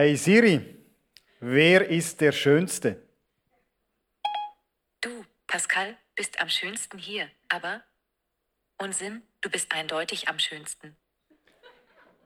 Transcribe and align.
Hey 0.00 0.16
Siri, 0.16 0.78
wer 1.40 1.86
ist 1.86 2.22
der 2.22 2.32
Schönste? 2.32 3.06
Du, 5.02 5.26
Pascal, 5.46 5.94
bist 6.14 6.40
am 6.40 6.48
schönsten 6.48 6.96
hier, 6.96 7.28
aber 7.50 7.84
Unsinn, 8.78 9.20
du 9.42 9.50
bist 9.50 9.70
eindeutig 9.74 10.26
am 10.26 10.38
schönsten. 10.38 10.96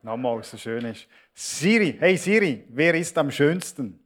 Nochmal, 0.03 0.45
so 0.45 0.57
schön 0.57 0.85
ist. 0.85 1.09
Siri, 1.35 1.97
hey 1.99 2.17
Siri, 2.17 2.65
wer 2.69 2.95
ist 2.95 3.19
am 3.19 3.33
schönsten? 3.33 3.99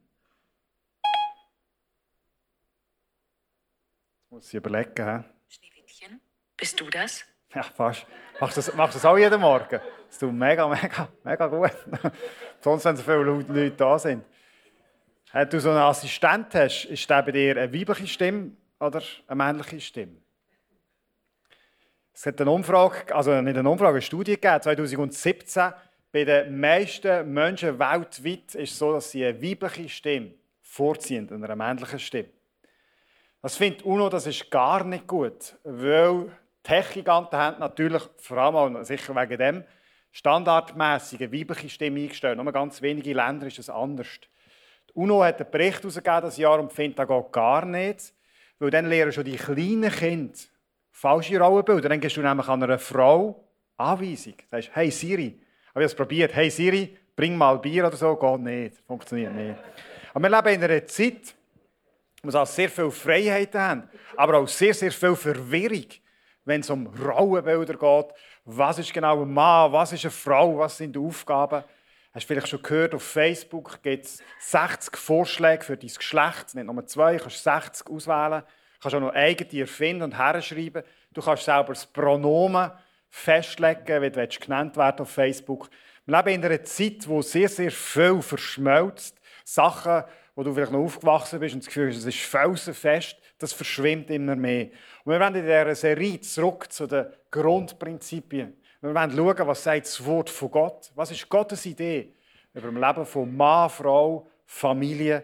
Jetzt 4.17 4.31
muss 4.31 4.47
ich 4.47 4.55
überlegen. 4.55 4.95
He? 4.95 5.23
Schneewittchen, 5.47 6.19
bist 6.57 6.79
du 6.79 6.89
das? 6.89 7.23
Ja, 7.53 7.63
fast. 7.63 8.05
Machst 8.39 8.57
du 8.57 8.61
das, 8.61 8.75
machst 8.75 8.95
das 8.95 9.05
auch 9.05 9.17
jeden 9.17 9.41
Morgen? 9.41 9.79
Das 10.07 10.19
tut 10.19 10.33
mega, 10.33 10.67
mega, 10.67 11.07
mega 11.23 11.47
gut. 11.47 11.71
Sonst, 12.61 12.85
wenn 12.85 12.95
so 12.95 13.03
viele 13.03 13.23
Leute 13.23 13.71
da 13.71 13.97
sind. 13.97 14.23
Wenn 15.31 15.49
du 15.49 15.59
so 15.59 15.69
einen 15.69 15.79
Assistent 15.79 16.53
hast, 16.53 16.85
ist 16.85 17.09
der 17.09 17.23
bei 17.23 17.31
dir 17.31 17.57
eine 17.57 17.73
weibliche 17.73 18.07
Stimme 18.07 18.51
oder 18.79 19.01
eine 19.27 19.35
männliche 19.35 19.79
Stimme? 19.79 20.17
Es 22.13 22.25
hat 22.25 22.41
eine 22.41 22.51
Umfrage, 22.51 23.15
also 23.15 23.39
nicht 23.41 23.57
eine 23.57 23.69
Umfrage, 23.69 23.93
eine 23.93 24.01
Studie 24.01 24.35
gegeben, 24.35 24.61
2017. 24.61 25.71
Bei 26.11 26.25
den 26.25 26.59
meisten 26.59 27.31
Menschen 27.31 27.79
weltweit 27.79 28.55
ist 28.55 28.71
es 28.71 28.77
so, 28.77 28.93
dass 28.93 29.11
sie 29.11 29.25
eine 29.25 29.41
weibliche 29.41 29.87
Stimme 29.89 30.33
vorziehen, 30.61 31.31
einer 31.31 31.55
männlichen 31.55 31.99
Stimme. 31.99 32.29
Das 33.41 33.55
findet 33.55 33.83
UNO, 33.83 34.09
das 34.09 34.27
ist 34.27 34.51
gar 34.51 34.83
nicht 34.83 35.07
gut, 35.07 35.55
weil 35.63 36.31
Tech-Giganten 36.69 37.39
haben 37.39 37.59
natürlich, 37.59 38.03
vor 38.17 38.37
allem 38.37 38.77
auch 38.77 38.83
sicher 38.83 39.15
wegen 39.15 39.37
dem, 39.39 39.63
standardmäßig 40.11 41.19
eine 41.19 41.33
weibliche 41.33 41.67
Stimme 41.67 42.01
eingestellt. 42.01 42.37
Nur 42.37 42.51
ganz 42.51 42.79
wenige 42.83 43.11
Länder 43.11 43.47
ist 43.47 43.57
es 43.57 43.71
anders. 43.71 44.07
Die 44.87 44.93
UNO 44.93 45.23
hat 45.23 45.41
einen 45.41 45.49
Bericht 45.49 45.79
herausgegeben 45.79 46.21
das 46.21 46.37
Jahr 46.37 46.59
und 46.59 46.71
findet, 46.71 46.99
das 46.99 47.07
geht 47.07 47.31
gar 47.31 47.65
nicht, 47.65 48.13
weil 48.59 48.69
dann 48.69 48.85
lernen 48.85 49.11
schon 49.11 49.23
die 49.23 49.35
kleinen 49.35 49.91
Kinder 49.91 50.37
falsche 50.91 51.39
Rollenbilder. 51.39 51.89
Dann 51.89 51.99
gehst 51.99 52.17
du 52.17 52.21
nämlich 52.21 52.47
an 52.47 52.61
einer 52.61 52.77
Frau 52.77 53.43
Anweisung. 53.75 54.35
Du 54.37 54.45
sagst, 54.51 54.69
hey 54.73 54.91
Siri, 54.91 55.41
habe 55.73 55.85
ich 55.85 55.91
es 55.91 55.95
probiert, 55.95 56.35
hey 56.35 56.51
Siri, 56.51 56.95
bring 57.15 57.35
mal 57.35 57.57
Bier 57.57 57.87
oder 57.87 57.97
so, 57.97 58.15
geht 58.15 58.39
nicht, 58.41 58.77
funktioniert 58.85 59.33
nicht. 59.33 59.55
Aber 60.13 60.29
wir 60.29 60.37
leben 60.37 60.61
in 60.61 60.69
einer 60.69 60.85
Zeit, 60.85 61.33
wo 62.21 62.31
wir 62.31 62.45
sehr 62.45 62.69
viel 62.69 62.91
Freiheiten 62.91 63.59
haben, 63.59 63.89
aber 64.15 64.37
auch 64.37 64.47
sehr, 64.47 64.75
sehr 64.75 64.91
viel 64.91 65.15
Verwirrung, 65.15 65.85
wenn 66.49 66.61
es 66.61 66.69
um 66.69 66.87
Rollenbilder 66.87 67.75
geht. 67.75 68.15
Was 68.45 68.79
ist 68.79 68.91
genau 68.91 69.21
ein 69.21 69.33
Mann, 69.33 69.71
was 69.71 69.93
ist 69.93 70.03
eine 70.03 70.11
Frau, 70.11 70.57
was 70.57 70.77
sind 70.77 70.95
die 70.95 70.99
Aufgaben? 70.99 71.63
Hast 72.11 72.23
du 72.23 72.27
vielleicht 72.27 72.47
schon 72.47 72.63
gehört, 72.63 72.95
auf 72.95 73.03
Facebook 73.03 73.81
gibt 73.83 74.05
es 74.05 74.23
60 74.39 74.97
Vorschläge 74.97 75.63
für 75.63 75.77
dein 75.77 75.89
Geschlecht, 75.89 76.55
nicht 76.55 76.65
nur 76.65 76.85
zwei, 76.87 77.17
du 77.17 77.23
kannst 77.23 77.43
60 77.43 77.87
auswählen. 77.87 78.41
Du 78.41 78.81
kannst 78.81 78.95
auch 78.95 78.99
noch 78.99 79.13
eigene 79.13 79.61
erfinden 79.61 80.03
und 80.03 80.17
herschreiben. 80.17 80.83
Du 81.13 81.21
kannst 81.21 81.45
selber 81.45 81.73
das 81.73 81.85
Pronomen 81.85 82.71
festlegen, 83.09 84.01
wie 84.01 84.09
du 84.09 84.27
genannt 84.39 84.75
werden 84.77 85.01
auf 85.01 85.09
Facebook. 85.09 85.69
Wir 86.05 86.17
leben 86.17 86.29
in 86.29 86.45
einer 86.45 86.63
Zeit, 86.63 87.07
wo 87.07 87.21
sehr, 87.21 87.49
sehr 87.49 87.71
viel 87.71 88.21
verschmelzt. 88.21 89.19
Sachen, 89.43 90.03
wo 90.33 90.43
du 90.43 90.53
vielleicht 90.53 90.71
noch 90.71 90.79
aufgewachsen 90.79 91.39
bist 91.39 91.53
und 91.53 91.63
das 91.63 91.67
Gefühl 91.67 91.89
hast, 91.89 91.97
es 91.97 92.05
ist 92.05 92.19
felsenfest, 92.19 93.17
das 93.39 93.53
verschwimmt 93.53 94.09
immer 94.11 94.35
mehr. 94.35 94.65
Und 95.03 95.13
wir 95.13 95.19
werden 95.19 95.35
in 95.35 95.45
dieser 95.45 95.75
Serie 95.75 96.21
zurück 96.21 96.71
zu 96.71 96.85
den 96.85 97.07
Grundprinzipien. 97.31 98.55
Wir 98.81 98.93
werden 98.93 99.15
schauen, 99.15 99.47
was 99.47 99.63
sagt 99.63 99.87
das 99.87 100.05
Wort 100.05 100.29
von 100.29 100.51
Gott. 100.51 100.91
Was 100.95 101.11
ist 101.11 101.27
Gottes 101.27 101.65
Idee 101.65 102.13
über 102.53 102.71
das 102.71 102.95
Leben 102.95 103.05
von 103.05 103.35
Mann, 103.35 103.69
Frau, 103.69 104.27
Familie, 104.45 105.23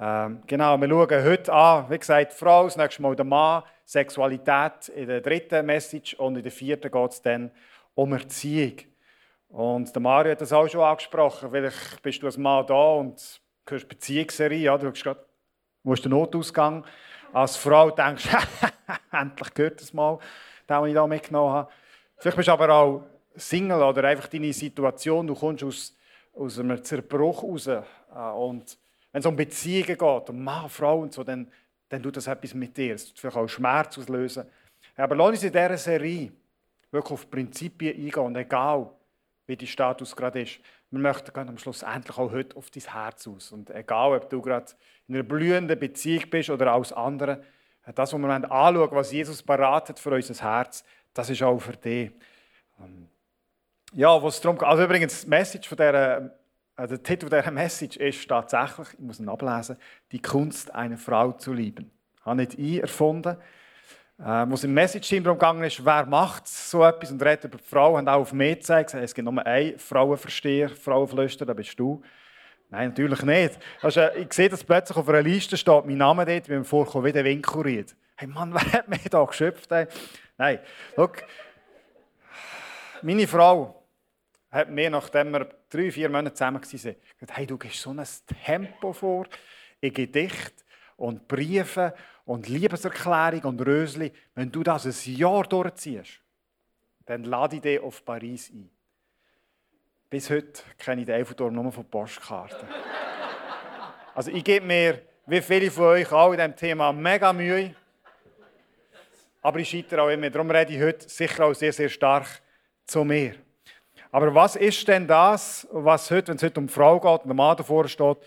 ähm, 0.00 0.42
genau, 0.46 0.80
wir 0.80 0.88
schauen 0.88 1.24
heute 1.24 1.52
an, 1.52 1.90
wie 1.90 1.98
gesagt, 1.98 2.32
Frau, 2.32 2.64
das 2.64 2.76
nächste 2.76 3.02
Mal 3.02 3.14
der 3.14 3.24
Mann, 3.24 3.62
Sexualität 3.84 4.88
in 4.88 5.06
der 5.06 5.20
dritten 5.20 5.66
Message 5.66 6.14
und 6.14 6.36
in 6.36 6.42
der 6.42 6.52
vierten 6.52 6.90
geht 6.90 7.10
es 7.10 7.20
dann 7.20 7.50
um 7.94 8.12
Erziehung. 8.12 8.76
Und 9.48 9.94
der 9.94 10.00
Mario 10.00 10.32
hat 10.32 10.40
das 10.40 10.52
auch 10.52 10.66
schon 10.66 10.80
angesprochen. 10.80 11.50
Vielleicht 11.50 12.02
bist 12.02 12.22
du 12.22 12.26
als 12.26 12.38
Mann 12.38 12.66
da 12.66 12.92
und 12.94 13.40
hörst 13.68 13.88
Beziehungsserie, 13.88 14.60
ja, 14.60 14.78
du 14.78 14.88
hast 14.88 15.02
gerade, 15.02 15.26
wo 15.82 15.92
ist 15.92 16.04
der 16.04 16.10
Notausgang? 16.10 16.86
Als 17.32 17.56
Frau 17.56 17.90
denkst 17.90 18.28
du, 18.30 18.36
endlich 19.16 19.54
gehört 19.54 19.80
das 19.80 19.92
mal, 19.92 20.18
den, 20.68 20.86
ich 20.86 20.94
da 20.94 21.06
mitgenommen 21.06 21.52
habe. 21.52 21.72
Vielleicht 22.18 22.36
bist 22.36 22.48
du 22.48 22.52
aber 22.52 22.68
auch 22.70 23.04
Single 23.34 23.82
oder 23.82 24.04
einfach 24.04 24.28
deine 24.28 24.52
Situation, 24.52 25.26
du 25.26 25.34
kommst 25.34 25.64
aus, 25.64 25.96
aus 26.34 26.58
einem 26.58 26.82
Zerbruch 26.84 27.42
raus 27.42 27.66
äh, 27.66 27.82
und 28.36 28.78
wenn 29.12 29.20
es 29.20 29.26
um 29.26 29.36
Beziehungen 29.36 29.86
geht, 29.86 30.30
um 30.30 30.44
Mann, 30.44 30.68
Frau 30.68 31.00
und 31.00 31.12
so, 31.12 31.22
dann, 31.24 31.50
dann 31.88 32.02
tut 32.02 32.16
das 32.16 32.26
etwas 32.26 32.54
mit 32.54 32.76
dir. 32.76 32.94
Es 32.94 33.08
tut 33.08 33.18
vielleicht 33.18 33.36
auch 33.36 33.48
Schmerz 33.48 33.98
auslösen. 33.98 34.46
Aber 34.96 35.14
lass 35.16 35.28
uns 35.28 35.42
in 35.42 35.52
dieser 35.52 35.76
Serie 35.76 36.32
wirklich 36.90 37.12
auf 37.12 37.30
Prinzipien 37.30 37.94
eingehen. 37.94 38.22
Und 38.22 38.36
egal, 38.36 38.90
wie 39.46 39.56
dein 39.56 39.66
Status 39.66 40.16
gerade 40.16 40.42
ist, 40.42 40.60
wir 40.92 41.00
möchten 41.00 41.36
am 41.36 41.58
Schluss 41.58 41.82
endlich 41.82 42.16
auch 42.18 42.30
heute 42.30 42.56
auf 42.56 42.70
dein 42.70 42.82
Herz 42.82 43.26
aus. 43.26 43.50
Und 43.50 43.70
egal, 43.70 44.12
ob 44.16 44.30
du 44.30 44.40
gerade 44.40 44.72
in 45.08 45.14
einer 45.14 45.24
blühenden 45.24 45.78
Beziehung 45.78 46.28
bist 46.30 46.50
oder 46.50 46.72
als 46.72 46.92
andere, 46.92 47.42
das, 47.94 48.12
was 48.12 48.20
wir 48.20 48.28
anschauen 48.28 48.88
was 48.92 49.10
Jesus 49.10 49.42
beratet 49.42 49.98
für 49.98 50.10
unser 50.10 50.34
Herz, 50.34 50.84
das 51.12 51.30
ist 51.30 51.42
auch 51.42 51.58
für 51.58 51.76
dich. 51.76 52.12
Ähm, 52.80 53.08
ja, 53.94 54.22
was 54.22 54.40
darum 54.40 54.56
geht. 54.56 54.68
Also 54.68 54.84
übrigens, 54.84 55.26
Message 55.26 55.68
von 55.68 55.76
dieser 55.76 56.30
also 56.74 56.96
der 56.96 57.02
Titel 57.02 57.26
dieser 57.28 57.50
Message 57.50 57.96
ist 57.98 58.26
tatsächlich, 58.28 58.88
ich 58.94 58.98
muss 58.98 59.20
ihn 59.20 59.28
ablesen, 59.28 59.76
die 60.10 60.22
Kunst, 60.22 60.74
eine 60.74 60.96
Frau 60.96 61.32
zu 61.32 61.52
lieben. 61.52 61.90
Das 62.16 62.24
habe 62.26 62.36
nicht 62.36 62.58
ich 62.58 62.80
erfunden. 62.80 63.36
Äh, 64.18 64.46
wo 64.48 64.54
es 64.54 64.64
im 64.64 64.74
Message-Team 64.74 65.24
darum 65.24 65.62
ist, 65.62 65.84
wer 65.84 66.06
macht 66.06 66.46
so 66.46 66.84
etwas 66.84 67.10
und 67.10 67.22
redet 67.22 67.44
über 67.44 67.58
die 67.58 67.64
Frau, 67.64 67.96
haben 67.96 68.08
auch 68.08 68.20
auf 68.20 68.32
mich 68.32 68.58
gezeigt, 68.58 68.94
es 68.94 69.14
gibt 69.14 69.30
nur 69.30 69.44
einen 69.44 69.78
Frauenversteher, 69.78 70.68
Frauenflüster, 70.68 71.46
das 71.46 71.56
bist 71.56 71.78
du. 71.78 72.02
Nein, 72.70 72.88
natürlich 72.88 73.22
nicht. 73.22 73.58
Also, 73.82 74.08
ich 74.16 74.32
sehe, 74.32 74.48
dass 74.48 74.64
plötzlich 74.64 74.96
auf 74.96 75.08
einer 75.08 75.22
Liste 75.22 75.56
steht 75.56 75.84
mein 75.84 75.98
Name 75.98 76.24
dort, 76.24 76.48
wie 76.48 76.54
mir 76.54 76.64
vorkommt, 76.64 77.04
wie 77.04 77.12
der 77.12 77.24
Winkuriert. 77.24 77.94
Hey 78.16 78.28
Mann, 78.28 78.54
wer 78.54 78.72
hat 78.72 78.88
mich 78.88 79.02
da 79.10 79.24
geschöpft? 79.24 79.70
Ey? 79.72 79.86
Nein, 80.38 80.60
schau. 80.96 81.10
Meine 83.02 83.26
Frau, 83.26 83.82
hat 84.52 84.68
mir, 84.70 84.90
nachdem 84.90 85.32
wir 85.32 85.48
drei, 85.70 85.90
vier 85.90 86.10
Monate 86.10 86.34
zusammen 86.34 86.62
waren, 86.62 86.70
gesagt, 86.70 86.98
hey, 87.30 87.46
du 87.46 87.56
gehst 87.56 87.80
so 87.80 87.90
ein 87.90 88.06
Tempo 88.44 88.92
vor 88.92 89.26
in 89.80 89.94
Gedicht 89.94 90.52
und 90.96 91.26
Briefen 91.26 91.92
und 92.24 92.48
Liebeserklärung 92.48 93.42
und 93.44 93.66
Rösli. 93.66 94.12
Wenn 94.34 94.50
du 94.50 94.62
das 94.62 94.86
ein 94.86 95.14
Jahr 95.16 95.44
durchziehst, 95.44 96.20
dann 97.06 97.24
lade 97.24 97.56
ich 97.56 97.62
dich 97.62 97.80
auf 97.80 98.04
Paris 98.04 98.50
ein. 98.50 98.70
Bis 100.08 100.30
heute 100.30 100.62
kenne 100.78 101.00
ich 101.00 101.06
den 101.06 101.16
Eiffelturm 101.16 101.54
nur 101.54 101.72
von 101.72 101.84
Postkarten. 101.84 102.68
also 104.14 104.30
ich 104.30 104.44
gebe 104.44 104.66
mir, 104.66 105.02
wie 105.26 105.40
viele 105.40 105.70
von 105.70 105.84
euch 105.84 106.12
auch 106.12 106.32
in 106.32 106.38
diesem 106.38 106.56
Thema, 106.56 106.92
mega 106.92 107.32
Mühe. 107.32 107.74
Aber 109.40 109.58
ich 109.58 109.70
scheitere 109.70 110.02
auch 110.02 110.08
immer. 110.08 110.30
Darum 110.30 110.50
rede 110.50 110.72
ich 110.72 110.80
heute 110.80 111.08
sicher 111.08 111.46
auch 111.46 111.54
sehr, 111.54 111.72
sehr 111.72 111.88
stark 111.88 112.26
zu 112.84 113.04
mir. 113.04 113.34
Aber 114.10 114.34
was 114.34 114.56
ist 114.56 114.86
denn 114.86 115.06
das, 115.06 115.66
was 115.72 116.10
heute, 116.10 116.28
wenn 116.28 116.36
es 116.36 116.42
heute 116.42 116.60
um 116.60 116.68
Frau 116.68 117.00
geht 117.00 117.22
und 117.22 117.28
der 117.28 117.34
Mann 117.34 117.56
davor 117.56 117.88
steht, 117.88 118.18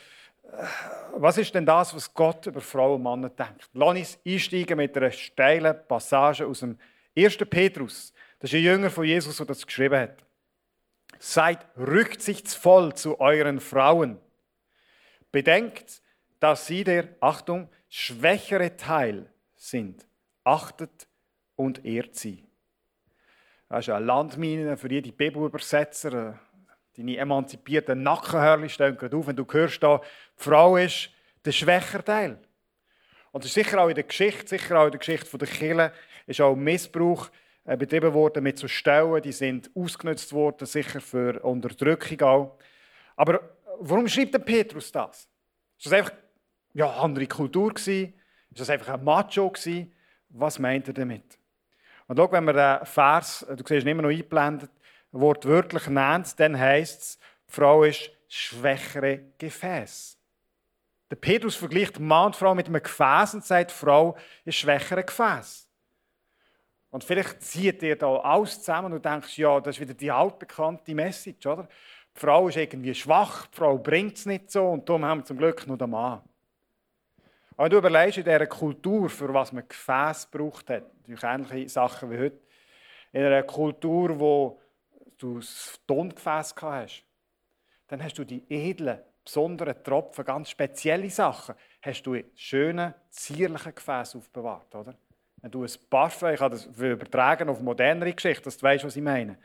was 1.17 1.37
ist 1.37 1.53
denn 1.55 1.65
das, 1.65 1.95
was 1.95 2.13
Gott 2.13 2.45
über 2.47 2.61
Frau 2.61 2.95
und 2.95 3.03
Mann 3.03 3.21
denkt? 3.21 3.69
Lass 3.73 3.89
uns 3.89 4.19
einsteigen 4.25 4.77
mit 4.77 4.95
einer 4.97 5.11
steilen 5.11 5.75
Passage 5.87 6.45
aus 6.45 6.59
dem 6.59 6.77
1. 7.17 7.37
Petrus. 7.49 8.13
Das 8.39 8.51
ist 8.51 8.57
ein 8.57 8.63
Jünger 8.63 8.89
von 8.89 9.05
Jesus, 9.05 9.37
der 9.37 9.45
das 9.45 9.65
geschrieben 9.65 9.99
hat. 9.99 10.23
Seid 11.19 11.65
rücksichtsvoll 11.77 12.93
zu 12.93 13.19
euren 13.19 13.59
Frauen. 13.59 14.19
Bedenkt, 15.31 16.01
dass 16.39 16.67
sie 16.67 16.83
der, 16.83 17.09
Achtung, 17.21 17.69
schwächere 17.89 18.75
Teil 18.75 19.31
sind. 19.55 20.05
Achtet 20.43 21.07
und 21.55 21.85
ehrt 21.85 22.15
sie. 22.15 22.43
Das 23.69 23.87
ist 23.87 23.89
eine 23.89 24.05
Landmine 24.05 24.77
für 24.77 24.91
jede 24.91 25.11
Bibelübersetzer. 25.11 26.39
Deine 26.97 27.17
emanzipierten 27.17 28.03
Nackenhörli 28.03 28.69
stehen 28.69 28.97
gerade 28.97 29.17
auf, 29.17 29.27
wenn 29.27 29.35
du 29.35 29.45
hörst, 29.49 29.83
da, 29.83 29.97
die 29.97 30.43
Frau 30.43 30.77
ist 30.77 31.09
der 31.43 31.51
schwächere 31.51 32.03
Teil. 32.03 32.39
Und 33.31 33.43
das 33.43 33.49
ist 33.49 33.55
sicher 33.55 33.81
auch 33.81 33.89
in 33.89 33.95
der 33.95 34.05
Geschichte, 34.05 34.47
sicher 34.47 34.79
auch 34.79 34.85
in 34.85 34.91
der 34.91 34.99
Geschichte 34.99 35.37
der 35.37 35.47
Kirche, 35.47 35.91
ist 36.25 36.39
auch 36.39 36.55
Missbrauch 36.55 37.29
äh, 37.65 37.75
betrieben 37.75 38.13
worden 38.13 38.43
mit 38.43 38.57
so 38.57 38.67
Stellen, 38.67 39.21
die 39.21 39.33
sind 39.33 39.69
ausgenutzt 39.75 40.31
worden, 40.31 40.65
sicher 40.65 41.01
für 41.01 41.43
Unterdrückung 41.43 42.21
auch. 42.21 42.57
Aber 43.17 43.41
warum 43.79 44.07
schreibt 44.07 44.33
der 44.33 44.39
Petrus 44.39 44.91
das? 44.91 45.27
Ist 45.77 45.87
das 45.87 45.93
einfach 45.93 46.13
ja, 46.73 46.89
eine 46.89 47.01
andere 47.01 47.27
Kultur 47.27 47.73
gewesen? 47.73 48.13
Ist 48.51 48.61
das 48.61 48.69
einfach 48.69 48.93
ein 48.93 49.03
Macho 49.03 49.49
gewesen? 49.49 49.91
Was 50.29 50.59
meint 50.59 50.87
er 50.87 50.93
damit? 50.93 51.37
Und 52.07 52.17
schau, 52.17 52.31
wenn 52.31 52.43
man 52.45 52.55
den 52.55 52.85
Vers, 52.85 53.45
du 53.49 53.63
siehst 53.67 53.85
ihn 53.85 53.89
immer 53.89 54.03
noch 54.03 54.09
eingeblendet, 54.09 54.69
wortwörtlich 55.19 55.87
nennt, 55.87 56.39
dann 56.39 56.59
heisst 56.59 57.01
es, 57.01 57.19
die 57.47 57.53
Frau 57.53 57.83
ist 57.83 58.11
schwächere 58.27 59.19
Gefäß. 59.37 60.17
Der 61.09 61.15
Petrus 61.15 61.55
vergleicht 61.55 61.99
Mann 61.99 62.27
und 62.27 62.35
Frau 62.35 62.55
mit 62.55 62.67
einem 62.67 62.81
Gefäß 62.81 63.35
und 63.35 63.45
sagt, 63.45 63.71
Frau 63.71 64.17
ist 64.43 64.55
schwächere 64.55 65.03
Gefäß. 65.03 65.69
Und 66.89 67.03
vielleicht 67.03 67.41
zieht 67.43 67.83
ihr 67.83 67.97
da 67.97 68.15
alles 68.17 68.59
zusammen 68.59 68.93
und 68.93 69.03
denkst, 69.03 69.37
ja, 69.37 69.59
das 69.59 69.75
ist 69.75 69.81
wieder 69.81 69.93
die 69.93 70.11
altbekannte 70.11 70.95
Message, 70.95 71.45
oder? 71.45 71.67
Die 72.15 72.19
Frau 72.19 72.47
ist 72.47 72.57
irgendwie 72.57 72.95
schwach, 72.95 73.47
die 73.47 73.57
Frau 73.57 73.77
bringt 73.77 74.17
es 74.17 74.25
nicht 74.25 74.49
so 74.49 74.69
und 74.69 74.87
darum 74.87 75.03
haben 75.03 75.19
wir 75.19 75.25
zum 75.25 75.37
Glück 75.37 75.67
nur 75.67 75.77
den 75.77 75.89
Mann. 75.89 76.21
Aber 77.57 77.69
du 77.69 77.77
überlegst 77.77 78.17
in 78.17 78.23
dieser 78.23 78.47
Kultur, 78.47 79.09
für 79.09 79.33
was 79.33 79.51
man 79.51 79.67
Gefäß 79.67 80.29
gebraucht 80.31 80.69
hat, 80.69 80.83
natürlich 80.99 81.23
ähnliche 81.23 81.69
Sachen 81.69 82.11
wie 82.11 82.17
heute, 82.17 82.39
in 83.11 83.23
einer 83.23 83.43
Kultur, 83.43 84.19
wo 84.19 84.61
du 85.17 85.39
das 85.39 85.79
Tongefäß 85.87 86.55
hast, 86.61 87.03
dann 87.87 88.03
hast 88.03 88.17
du 88.17 88.23
die 88.23 88.43
edlen, 88.49 88.99
besonderen 89.23 89.83
Tropfen, 89.83 90.25
ganz 90.25 90.49
spezielle 90.49 91.09
Sachen, 91.09 91.55
hast 91.81 92.03
du 92.03 92.13
in 92.13 92.25
schönen, 92.35 92.93
zierlichen 93.09 93.75
Gefäßen 93.75 94.19
aufbewahrt, 94.19 94.73
oder? 94.75 94.95
Wenn 95.41 95.51
du 95.51 95.63
ein 95.63 95.71
Parfum, 95.89 96.29
ich 96.29 96.39
kann 96.39 96.51
das 96.51 96.65
übertragen 96.65 97.49
auf 97.49 97.59
modernere 97.59 98.13
Geschichte, 98.13 98.45
dass 98.45 98.57
du 98.57 98.63
weißt, 98.63 98.83
was 98.83 98.95
ich 98.95 99.03
meine. 99.03 99.37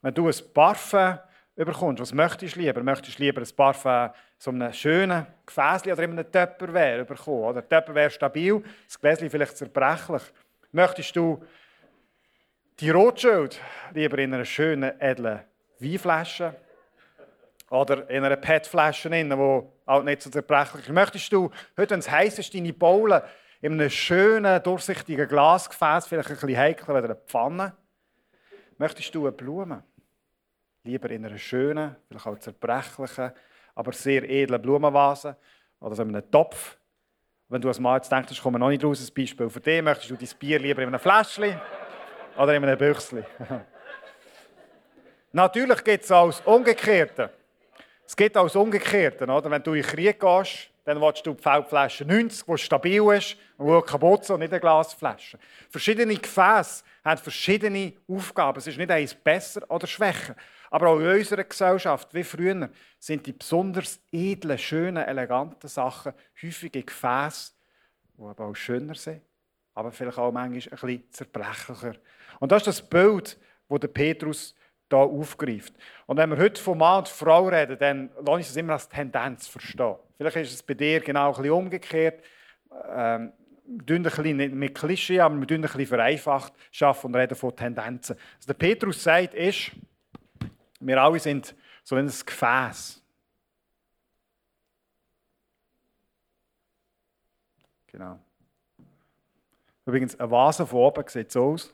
Wenn 0.00 0.14
du 0.14 0.28
ein 0.28 0.34
Parfum 0.54 1.18
überkommst, 1.56 2.00
was 2.00 2.14
möchtest 2.14 2.56
du 2.56 2.60
lieber? 2.60 2.82
Möchtest 2.82 3.18
du 3.18 3.22
lieber 3.22 3.42
ein 3.42 3.56
Parfum 3.56 4.10
so 4.38 4.50
einem 4.50 4.72
schönen 4.72 5.26
Gefäß 5.44 5.86
oder 5.86 6.02
in 6.02 6.12
einem 6.12 6.32
Töpperwehr 6.32 7.04
bekommen? 7.04 7.44
Oder 7.44 7.68
Töpperwehr 7.68 8.08
stabil, 8.10 8.62
das 8.86 8.98
Gläschen 8.98 9.28
vielleicht 9.28 9.56
zerbrechlich. 9.56 10.22
Möchtest 10.72 11.14
du 11.14 11.44
die 12.82 12.90
Rotschild 12.90 13.60
lieber 13.94 14.18
in 14.18 14.34
einer 14.34 14.44
schönen, 14.44 15.00
edlen 15.00 15.38
Weinflasche 15.78 16.52
oder 17.70 18.10
in 18.10 18.24
einer 18.24 18.34
PET-Flasche, 18.34 19.08
die 19.08 19.30
halt 19.86 20.04
nicht 20.04 20.22
so 20.22 20.30
zerbrechlich 20.30 20.88
ist? 20.88 20.92
Möchtest 20.92 21.32
du, 21.32 21.48
heute, 21.76 21.90
wenn 21.90 22.00
es 22.00 22.10
heiß 22.10 22.40
ist, 22.40 22.52
deine 22.52 22.72
Bowle 22.72 23.22
in 23.60 23.74
einem 23.74 23.88
schönen, 23.88 24.60
durchsichtigen 24.64 25.28
Glasgefäß, 25.28 26.08
vielleicht 26.08 26.30
ein 26.30 26.34
bisschen 26.34 26.56
heikler 26.56 26.96
als 26.96 27.04
eine 27.04 27.14
Pfanne? 27.14 27.72
Möchtest 28.78 29.14
du 29.14 29.26
eine 29.26 29.32
Blume? 29.32 29.84
Lieber 30.82 31.08
in 31.10 31.24
einer 31.24 31.38
schönen, 31.38 31.94
vielleicht 32.08 32.26
auch 32.26 32.38
zerbrechlichen, 32.40 33.30
aber 33.76 33.92
sehr 33.92 34.28
edlen 34.28 34.60
Blumenvase 34.60 35.36
oder 35.78 36.02
in 36.02 36.16
einem 36.16 36.28
Topf. 36.32 36.76
Wenn 37.48 37.60
du 37.60 37.68
als 37.68 37.78
Mann 37.78 37.94
jetzt 37.94 38.10
denkst, 38.10 38.32
ich 38.32 38.42
komme 38.42 38.58
noch 38.58 38.70
nicht 38.70 38.82
raus, 38.82 39.08
ein 39.08 39.14
Beispiel 39.14 39.48
für 39.48 39.60
dich, 39.60 39.82
möchtest 39.82 40.10
du 40.10 40.16
dein 40.16 40.28
Bier 40.40 40.58
lieber 40.58 40.82
in 40.82 40.88
einem 40.88 40.98
Fläschchen 40.98 41.60
oder 42.36 42.54
in 42.54 42.64
einem 42.64 42.78
Büchsli? 42.78 43.24
Natürlich 45.32 45.82
gibt 45.84 46.04
es 46.04 46.10
auch 46.10 46.32
Umgekehrte. 46.46 47.30
Es 48.06 48.16
gibt 48.16 48.36
auch 48.36 48.54
Umgekehrte. 48.54 49.24
Oder? 49.24 49.50
Wenn 49.50 49.62
du 49.62 49.72
in 49.72 49.82
den 49.82 49.90
Krieg 49.90 50.20
gehst, 50.20 50.68
dann 50.84 51.00
willst 51.00 51.24
du 51.24 51.32
die 51.32 51.42
Feldflasche 51.42 52.04
90, 52.04 52.44
die 52.44 52.58
stabil 52.58 53.02
ist 53.12 53.36
und 53.56 53.68
die 53.68 53.90
kaputt 53.90 54.22
ist 54.22 54.30
und 54.30 54.40
nicht 54.40 54.52
eine 54.52 54.60
Glasflasche. 54.60 55.38
Verschiedene 55.70 56.16
Gefäße 56.16 56.84
haben 57.04 57.20
verschiedene 57.20 57.92
Aufgaben. 58.08 58.58
Es 58.58 58.66
ist 58.66 58.78
nicht 58.78 58.90
eins 58.90 59.14
besser 59.14 59.62
oder 59.70 59.86
schwächer. 59.86 60.34
Aber 60.70 60.88
auch 60.88 60.98
in 60.98 61.06
unserer 61.06 61.44
Gesellschaft, 61.44 62.12
wie 62.14 62.24
früher, 62.24 62.68
sind 62.98 63.26
die 63.26 63.32
besonders 63.32 64.00
edlen, 64.10 64.58
schönen, 64.58 65.04
eleganten 65.04 65.68
Sachen 65.68 66.14
häufige 66.42 66.82
Gefäße, 66.82 67.52
die 68.18 68.22
aber 68.22 68.46
auch 68.46 68.54
schöner 68.54 68.94
sind, 68.94 69.22
aber 69.74 69.92
vielleicht 69.92 70.18
auch 70.18 70.32
manchmal 70.32 70.78
ein 70.80 70.86
bisschen 70.86 71.12
zerbrechlicher. 71.12 71.94
Und 72.42 72.50
das 72.50 72.62
ist 72.62 72.66
das 72.66 72.82
Bild, 72.82 73.38
das 73.68 73.78
der 73.78 73.86
Petrus 73.86 74.56
hier 74.90 74.98
aufgreift. 74.98 75.74
Und 76.06 76.16
wenn 76.16 76.28
wir 76.28 76.38
heute 76.38 76.60
von 76.60 76.76
Mann 76.76 76.98
und 76.98 77.08
Frau 77.08 77.46
reden, 77.46 77.78
dann 77.78 78.10
lasse 78.26 78.40
ich 78.40 78.48
es 78.48 78.56
immer 78.56 78.72
als 78.72 78.88
Tendenz 78.88 79.46
verstehen. 79.46 79.94
Vielleicht 80.16 80.36
ist 80.38 80.54
es 80.54 80.62
bei 80.64 80.74
dir 80.74 80.98
genau 80.98 81.28
ein 81.28 81.36
bisschen 81.36 81.52
umgekehrt. 81.52 82.20
Ähm, 82.90 83.32
wir 83.64 83.96
ein 83.96 84.02
bisschen 84.02 84.58
mit 84.58 84.74
Klischee, 84.74 85.20
aber 85.20 85.36
wir 85.36 85.48
ein 85.52 85.60
bisschen 85.60 85.86
vereinfacht 85.86 86.52
schaffen 86.72 87.06
und 87.06 87.14
reden 87.14 87.36
von 87.36 87.54
Tendenzen. 87.54 88.16
Was 88.38 88.46
der 88.46 88.54
Petrus 88.54 89.04
sagt, 89.04 89.34
ist, 89.34 89.70
wir 90.80 91.00
alle 91.00 91.20
sind 91.20 91.54
so 91.84 91.94
ein 91.94 92.06
Gefäß. 92.06 93.00
Genau. 97.86 98.18
Übrigens, 99.86 100.18
eine 100.18 100.28
Vase 100.28 100.66
von 100.66 100.80
oben 100.80 101.04
sieht 101.06 101.30
so 101.30 101.52
aus. 101.52 101.72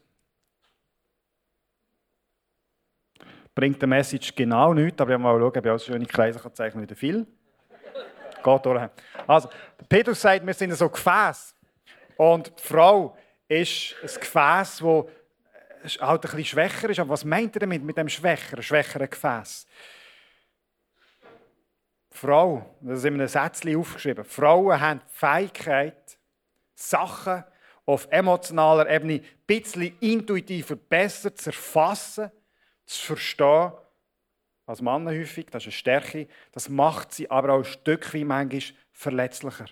Bringt 3.58 3.82
der 3.82 3.88
Message 3.88 4.37
genau 4.37 4.72
nichts, 4.72 5.00
aber 5.00 5.14
ich 5.14 5.19
mal 5.19 5.37
schauen, 5.37 5.49
ob 5.49 5.56
ich 5.66 5.69
auch 5.69 5.81
schöne 5.81 6.06
Kreise 6.06 6.38
kann 6.38 6.55
zeichnen 6.55 6.81
wieder 6.81 6.94
viel. 6.94 7.26
Geht 8.44 8.64
durch. 8.64 8.88
Also, 9.26 9.49
Petrus 9.88 10.20
sagt, 10.20 10.46
wir 10.46 10.55
sind 10.55 10.72
so 10.75 10.88
Gefäß. 10.88 11.56
Und 12.16 12.52
die 12.56 12.62
Frau 12.62 13.19
ist 13.49 13.96
ein 14.00 14.20
Gefäß, 14.20 14.84
das 15.82 15.99
halt 16.00 16.02
ein 16.02 16.20
bisschen 16.20 16.44
schwächer 16.44 16.88
ist. 16.88 17.00
Aber 17.00 17.10
was 17.10 17.25
meint 17.25 17.56
er 17.56 17.58
damit, 17.58 17.82
mit 17.82 17.96
dem 17.96 18.08
schwächeren, 18.08 18.62
schwächeren 18.62 19.10
Gefäß? 19.10 19.66
Frau, 22.12 22.76
das 22.80 22.99
ist 22.99 23.06
in 23.06 23.14
einem 23.14 23.26
Sätzchen 23.26 23.76
aufgeschrieben, 23.76 24.25
Frauen 24.25 24.80
haben 24.80 25.00
die 25.00 25.18
Fähigkeit, 25.18 26.16
Sachen 26.76 27.42
auf 27.87 28.06
emotionaler 28.12 28.88
Ebene 28.88 29.14
ein 29.14 29.25
bisschen 29.49 29.99
intuitiver 29.99 30.76
besser 30.76 31.35
zu 31.35 31.50
erfassen, 31.50 32.30
zu 32.88 33.07
verstehen, 33.07 33.73
als 34.66 34.83
Männer 34.83 35.11
häufig. 35.11 35.47
Das 35.50 35.62
ist 35.62 35.66
eine 35.66 35.73
Stärke. 35.73 36.28
Das 36.52 36.68
macht 36.68 37.12
sie 37.12 37.30
aber 37.30 37.52
auch 37.52 37.59
ein 37.59 37.64
Stück 37.64 38.12
wie 38.12 38.25
manchmal 38.25 38.62
verletzlicher. 38.92 39.66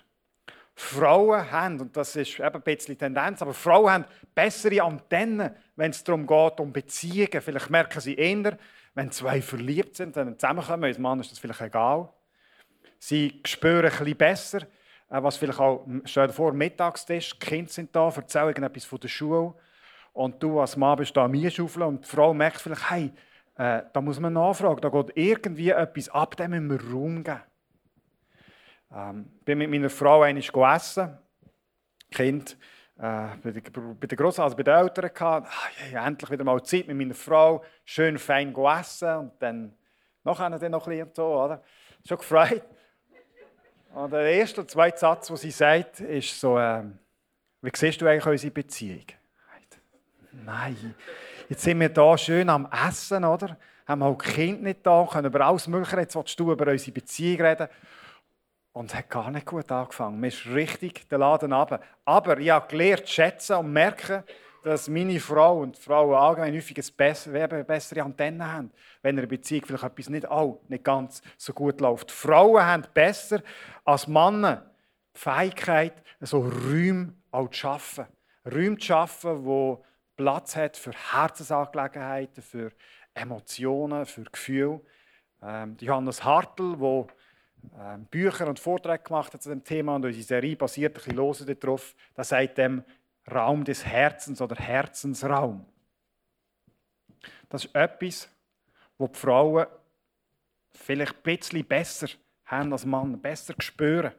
Frauen 0.75 1.51
haben, 1.51 1.81
und 1.81 1.97
das 1.97 2.15
ist 2.15 2.39
eben 2.39 2.55
ein 2.55 2.61
bisschen 2.61 2.97
Tendenz, 2.97 3.41
aber 3.41 3.53
Frauen 3.53 3.91
haben 3.91 4.05
bessere 4.35 4.83
Antennen, 4.83 5.55
wenn 5.75 5.89
es 5.89 6.03
darum 6.03 6.27
geht, 6.27 6.59
um 6.59 6.71
Beziehungen. 6.71 7.41
Vielleicht 7.41 7.71
merken 7.71 7.99
sie 7.99 8.13
eher, 8.13 8.57
wenn 8.93 9.11
zwei 9.11 9.41
verliebt 9.41 9.95
sind, 9.95 10.15
dann 10.15 10.37
zusammenkommen, 10.37 10.83
als 10.83 10.99
Mann 10.99 11.19
ist 11.19 11.31
das 11.31 11.39
vielleicht 11.39 11.61
egal. 11.61 12.09
Sie 12.99 13.41
spüren 13.43 13.85
ein 13.85 13.89
bisschen 13.89 14.17
besser, 14.17 14.61
äh, 15.09 15.21
was 15.23 15.37
vielleicht 15.37 15.59
auch, 15.59 15.87
stell 16.05 16.27
dir 16.27 16.33
vor, 16.33 16.53
Mittagstisch, 16.53 17.39
Kinder 17.39 17.71
sind 17.71 17.95
da, 17.95 18.09
erzählen 18.09 18.63
etwas 18.63 18.85
von 18.85 18.99
der 18.99 19.07
Schule 19.07 19.55
und 20.17 20.41
du 20.41 20.59
als 20.59 20.75
Mann 20.75 20.97
bist 20.97 21.15
da 21.15 21.25
am 21.25 21.33
Einschaufeln 21.35 21.85
und 21.85 22.03
die 22.03 22.09
Frau 22.09 22.33
merkt 22.33 22.59
vielleicht, 22.59 22.89
hey, 22.89 23.13
äh, 23.55 23.83
da 23.93 24.01
muss 24.01 24.19
man 24.19 24.33
nachfragen, 24.33 24.81
da 24.81 24.89
geht 24.89 25.11
irgendwie 25.15 25.69
etwas 25.69 26.09
ab, 26.09 26.35
dem 26.35 26.51
müssen 26.51 26.69
wir 26.71 26.91
Raum 26.91 27.23
geben. 27.23 27.41
Ähm, 28.91 29.25
bin 29.45 29.59
mit 29.59 29.69
meiner 29.69 29.91
Frau 29.91 30.23
einmal 30.23 30.75
essen. 30.75 31.15
Kind 32.09 32.57
äh, 32.97 33.27
bei 33.43 33.51
den 33.51 34.17
Grossen, 34.17 34.41
also 34.41 34.57
bei 34.57 34.63
den 34.63 34.73
Eltern 34.73 35.11
gehabt. 35.13 35.47
Ah, 35.51 35.85
ja, 35.91 36.07
endlich 36.07 36.31
wieder 36.31 36.43
mal 36.43 36.63
Zeit 36.63 36.87
mit 36.87 36.97
meiner 36.97 37.13
Frau, 37.13 37.63
schön 37.85 38.17
fein 38.17 38.55
essen 38.55 39.15
und 39.17 39.33
dann 39.39 39.75
nachher 40.23 40.49
dann 40.49 40.71
noch 40.71 40.87
ein 40.87 40.97
bisschen 40.97 41.11
so, 41.13 41.43
oder? 41.43 41.61
Schon 42.07 42.17
gefreut. 42.17 42.63
Und 43.93 44.11
der 44.11 44.21
erste 44.21 44.61
und 44.61 44.71
zweite 44.71 44.97
Satz, 44.97 45.27
den 45.27 45.37
sie 45.37 45.51
sagt, 45.51 45.99
ist 45.99 46.39
so, 46.39 46.57
äh, 46.57 46.85
wie 47.61 47.71
siehst 47.75 48.01
du 48.01 48.07
eigentlich 48.07 48.25
unsere 48.25 48.51
Beziehung? 48.51 49.05
Nein, 50.45 50.95
jetzt 51.49 51.63
sind 51.63 51.79
wir 51.79 51.91
hier 51.93 52.17
schön 52.17 52.49
am 52.49 52.67
Essen, 52.87 53.23
oder? 53.23 53.57
Haben 53.87 54.03
auch 54.03 54.17
die 54.21 54.29
Kinder 54.29 54.63
nicht 54.63 54.85
da, 54.85 55.07
können 55.09 55.27
über 55.27 55.41
alles 55.41 55.67
Mögliche, 55.67 55.97
jetzt 55.97 56.15
willst 56.15 56.39
du 56.39 56.51
über 56.51 56.71
unsere 56.71 56.91
Beziehung 56.91 57.41
reden. 57.41 57.67
Und 58.73 58.91
es 58.91 58.95
hat 58.95 59.09
gar 59.09 59.31
nicht 59.31 59.47
gut 59.47 59.71
angefangen. 59.71 60.19
Mir 60.19 60.27
ist 60.27 60.45
richtig 60.45 61.09
der 61.09 61.17
Laden 61.17 61.51
runter. 61.51 61.79
Aber 62.05 62.37
ich 62.37 62.49
habe 62.51 62.67
gelernt, 62.67 63.09
schätzen 63.09 63.55
und 63.55 63.73
merken, 63.73 64.23
dass 64.63 64.87
meine 64.87 65.19
Frau 65.19 65.61
und 65.61 65.77
Frauen 65.77 66.13
allgemein 66.13 66.53
häufig 66.53 66.77
eine 66.77 67.63
bessere 67.63 68.03
Antennen 68.03 68.45
haben, 68.45 68.71
wenn 69.01 69.15
in 69.15 69.19
einer 69.19 69.27
Beziehung 69.27 69.65
vielleicht 69.65 69.83
etwas 69.83 70.09
nicht, 70.09 70.27
auch 70.27 70.61
nicht 70.67 70.83
ganz 70.83 71.21
so 71.37 71.53
gut 71.53 71.81
läuft. 71.81 72.11
Frauen 72.11 72.63
haben 72.63 72.83
besser 72.93 73.41
als 73.83 74.07
Männer 74.07 74.69
die 75.15 75.19
Fähigkeit, 75.19 75.93
so 76.19 76.41
Räume 76.41 77.13
auch 77.31 77.49
zu 77.49 77.59
schaffen. 77.59 78.05
Räume 78.45 78.77
zu 78.77 78.85
schaffen, 78.85 79.43
wo 79.43 79.83
Platz 80.17 80.55
hat 80.55 80.75
für 80.75 80.91
Herzensangelegenheiten, 80.91 82.43
für 82.43 82.71
Emotionen, 83.13 84.05
für 84.05 84.23
Gefühle. 84.23 84.81
Ähm, 85.41 85.77
Johannes 85.79 86.23
Hartl, 86.23 86.75
der 86.77 87.07
ähm, 87.79 88.05
Bücher 88.05 88.47
und 88.47 88.59
Vorträge 88.59 89.03
gemacht 89.03 89.33
hat 89.33 89.43
zu 89.43 89.49
dem 89.49 89.63
Thema 89.63 89.95
und 89.95 90.05
unsere 90.05 90.23
Serie 90.23 90.55
basiert 90.55 90.97
ein 90.97 91.15
bisschen 91.15 91.59
darauf. 91.59 91.95
Da 92.15 92.23
sagt 92.23 92.57
dem 92.57 92.83
Raum 93.31 93.63
des 93.63 93.85
Herzens 93.85 94.41
oder 94.41 94.55
Herzensraum. 94.55 95.65
Das 97.49 97.65
ist 97.65 97.75
etwas, 97.75 98.29
wo 98.97 99.07
die 99.07 99.19
Frauen 99.19 99.67
vielleicht 100.71 101.15
ein 101.15 101.23
bisschen 101.23 101.65
besser 101.65 102.07
haben 102.45 102.71
als 102.71 102.85
Männer, 102.85 103.17
besser 103.17 103.53
spüren. 103.59 104.11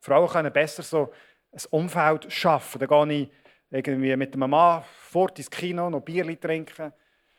Frauen 0.00 0.28
können 0.28 0.52
besser 0.52 0.82
so 0.82 1.12
ein 1.52 1.60
Umfeld 1.70 2.32
schaffen. 2.32 2.78
Da 2.78 2.86
gehe 2.86 3.22
ich 3.22 3.30
irgendwie 3.70 4.16
mit 4.16 4.34
einem 4.34 4.50
Mann 4.50 4.82
fort 4.96 5.38
ins 5.38 5.50
Kino, 5.50 5.88
noch 5.90 6.00
Bier 6.00 6.38
trinken. 6.40 6.92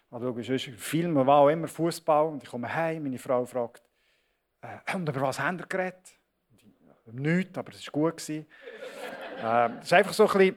Oder 0.09 0.43
schaue 0.43 0.59
Filme, 0.59 1.25
was 1.25 1.33
auch 1.33 1.49
immer, 1.49 1.67
Fußball. 1.67 2.27
Und 2.27 2.43
ich 2.43 2.49
komme 2.49 2.73
heim, 2.73 3.03
meine 3.03 3.17
Frau 3.17 3.45
fragt, 3.45 3.83
Äh, 4.61 4.95
und 4.95 5.09
über 5.09 5.21
was 5.21 5.39
haben 5.39 5.59
wir 5.59 5.65
geredet? 5.65 6.15
Nichts, 7.11 7.57
aber 7.57 7.71
es 7.73 7.85
war 7.87 7.91
gut. 7.91 8.29
äh, 8.29 8.43
es 9.79 9.85
ist 9.85 9.93
einfach 9.93 10.13
so 10.13 10.27
ein 10.29 10.37
bisschen, 10.37 10.55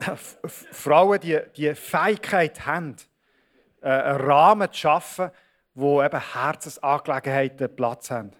äh, 0.00 0.48
Frauen, 0.48 1.20
die 1.20 1.38
die 1.56 1.74
Fähigkeit 1.74 2.64
haben, 2.64 2.96
äh, 3.80 3.88
einen 3.88 4.20
Rahmen 4.20 4.70
zu 4.72 4.78
schaffen, 4.78 5.30
wo 5.74 6.02
eben 6.02 6.20
Herzensangelegenheiten 6.32 7.74
Platz 7.74 8.10
haben. 8.10 8.32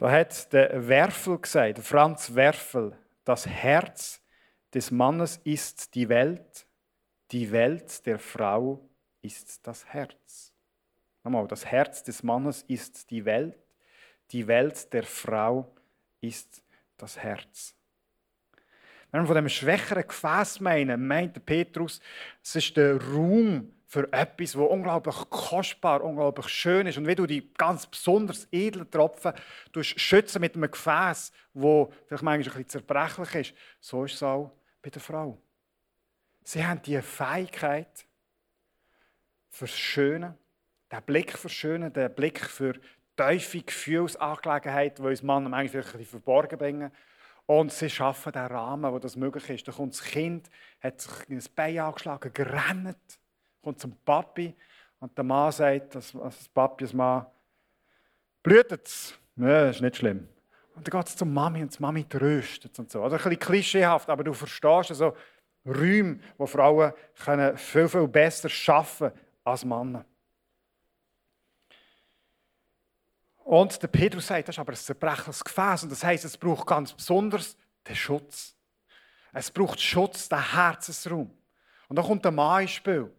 Da 0.00 0.10
hat 0.10 0.50
der 0.54 0.88
Werfel 0.88 1.38
gesagt, 1.38 1.78
Franz 1.80 2.34
Werfel, 2.34 2.96
das 3.22 3.46
Herz 3.46 4.22
des 4.72 4.90
Mannes 4.90 5.36
ist 5.44 5.94
die 5.94 6.08
Welt, 6.08 6.66
die 7.32 7.52
Welt 7.52 8.06
der 8.06 8.18
Frau 8.18 8.80
ist 9.20 9.60
das 9.66 9.84
Herz. 9.84 10.54
Nochmal, 11.22 11.46
das 11.48 11.66
Herz 11.66 12.02
des 12.02 12.22
Mannes 12.22 12.62
ist 12.62 13.10
die 13.10 13.26
Welt, 13.26 13.58
die 14.30 14.46
Welt 14.46 14.90
der 14.94 15.02
Frau 15.02 15.70
ist 16.22 16.62
das 16.96 17.18
Herz. 17.18 17.74
Wenn 19.10 19.24
wir 19.24 19.26
von 19.26 19.36
dem 19.36 19.50
schwächeren 19.50 20.08
Gefäß 20.08 20.60
meinen, 20.60 21.06
meint 21.06 21.44
Petrus, 21.44 22.00
es 22.42 22.56
ist 22.56 22.74
der 22.74 22.96
Raum 22.96 23.70
für 23.90 24.04
etwas, 24.12 24.52
das 24.52 24.54
unglaublich 24.54 25.16
kostbar, 25.30 26.04
unglaublich 26.04 26.46
schön 26.46 26.86
ist. 26.86 26.96
Und 26.96 27.08
wie 27.08 27.16
du 27.16 27.26
die 27.26 27.52
ganz 27.54 27.88
besonders 27.88 28.46
edlen 28.52 28.88
Tropfen 28.88 29.32
schützen 29.80 30.40
mit 30.40 30.54
einem 30.54 30.70
Gefäß, 30.70 31.32
wo 31.54 31.92
vielleicht 32.06 32.22
manchmal 32.22 32.36
ein 32.36 32.44
bisschen 32.44 32.68
zerbrechlich 32.68 33.34
ist, 33.34 33.54
so 33.80 34.04
ist 34.04 34.14
es 34.14 34.22
auch 34.22 34.52
bei 34.80 34.90
der 34.90 35.02
Frau. 35.02 35.36
Sie 36.44 36.64
haben 36.64 36.80
die 36.82 37.02
Fähigkeit 37.02 38.06
fürs 39.48 39.76
Schöne, 39.76 40.38
den 40.92 41.02
Blick 41.02 41.36
für 41.36 41.48
Schöne, 41.48 41.90
den 41.90 42.14
Blick 42.14 42.38
für 42.38 42.74
tiefe 43.16 43.62
Gefühlsangelegenheiten, 43.62 45.02
die 45.02 45.10
uns 45.10 45.24
Mann 45.24 45.52
eigentlich 45.52 45.74
ein 45.74 45.82
bisschen 45.82 46.06
verborgen 46.06 46.58
bringen. 46.58 46.92
Und 47.46 47.72
sie 47.72 47.90
schaffen 47.90 48.30
den 48.30 48.46
Rahmen, 48.46 48.92
wo 48.92 49.00
das 49.00 49.16
möglich 49.16 49.50
ist. 49.50 49.66
Da 49.66 49.72
kommt 49.72 49.94
das 49.94 50.04
Kind, 50.04 50.48
hat 50.80 51.00
sich 51.00 51.28
in 51.28 51.38
ein 51.38 51.44
Bein 51.56 51.80
angeschlagen, 51.80 52.32
gerannt, 52.32 53.18
kommt 53.62 53.80
zum 53.80 53.96
Papi 54.04 54.54
und 54.98 55.16
der 55.16 55.24
Mann 55.24 55.52
sagt, 55.52 55.94
dass 55.94 56.12
das 56.12 56.48
Papi, 56.48 56.84
das 56.84 56.92
Mann, 56.92 57.26
blutet 58.42 58.86
es. 58.86 59.14
Ja, 59.36 59.66
das 59.66 59.76
ist 59.76 59.82
nicht 59.82 59.96
schlimm. 59.96 60.28
Und 60.74 60.86
dann 60.86 60.98
geht 60.98 61.08
es 61.08 61.16
zum 61.16 61.32
Mami 61.32 61.62
und 61.62 61.76
die 61.76 61.82
Mami 61.82 62.04
tröstet 62.04 62.78
und 62.78 62.90
so. 62.90 63.02
Also 63.02 63.16
ein 63.16 63.22
bisschen 63.22 63.38
klischeehaft, 63.38 64.08
aber 64.08 64.24
du 64.24 64.32
verstehst 64.32 64.90
also 64.90 65.14
Räume, 65.66 66.20
wo 66.38 66.46
Frauen 66.46 66.92
können 67.22 67.56
viel, 67.56 67.88
viel 67.88 68.08
besser 68.08 68.48
arbeiten 68.72 69.18
als 69.44 69.64
Männer. 69.64 70.04
Und 73.44 73.82
der 73.82 73.88
Petrus 73.88 74.28
sagt, 74.28 74.48
das 74.48 74.54
ist 74.54 74.60
aber 74.60 74.72
ein 74.72 74.76
zerbrechliches 74.76 75.42
Gefäß. 75.42 75.82
Und 75.82 75.92
das 75.92 76.04
heißt, 76.04 76.24
es 76.24 76.38
braucht 76.38 76.66
ganz 76.66 76.92
besonders 76.92 77.56
den 77.86 77.96
Schutz. 77.96 78.54
Es 79.32 79.50
braucht 79.50 79.80
Schutz, 79.80 80.28
den 80.28 80.52
Herzensraum. 80.52 81.30
Und 81.88 81.96
da 81.96 82.02
kommt 82.02 82.24
der 82.24 82.32
Mann 82.32 82.62
ins 82.62 82.70
Spiel. 82.70 83.10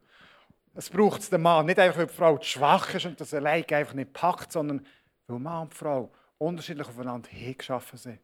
Es 0.74 0.90
braucht 0.90 1.32
den 1.32 1.42
Mann 1.42 1.66
nicht 1.66 1.80
einfach, 1.80 2.00
weil 2.00 2.08
die 2.08 2.14
Frau 2.14 2.38
zu 2.38 2.50
schwach 2.50 2.94
ist 2.94 3.06
und 3.06 3.20
das 3.20 3.34
allein 3.34 3.66
einfach 3.70 3.94
nicht 3.94 4.14
packt, 4.14 4.52
sondern 4.52 4.86
weil 5.28 5.40
Mann 5.40 5.64
und 5.64 5.74
Frau 5.74 6.12
unterschiedlich 6.38 6.88
aufeinander 6.88 7.30
hingeschaffen 7.30 7.98
sind. 7.98 8.20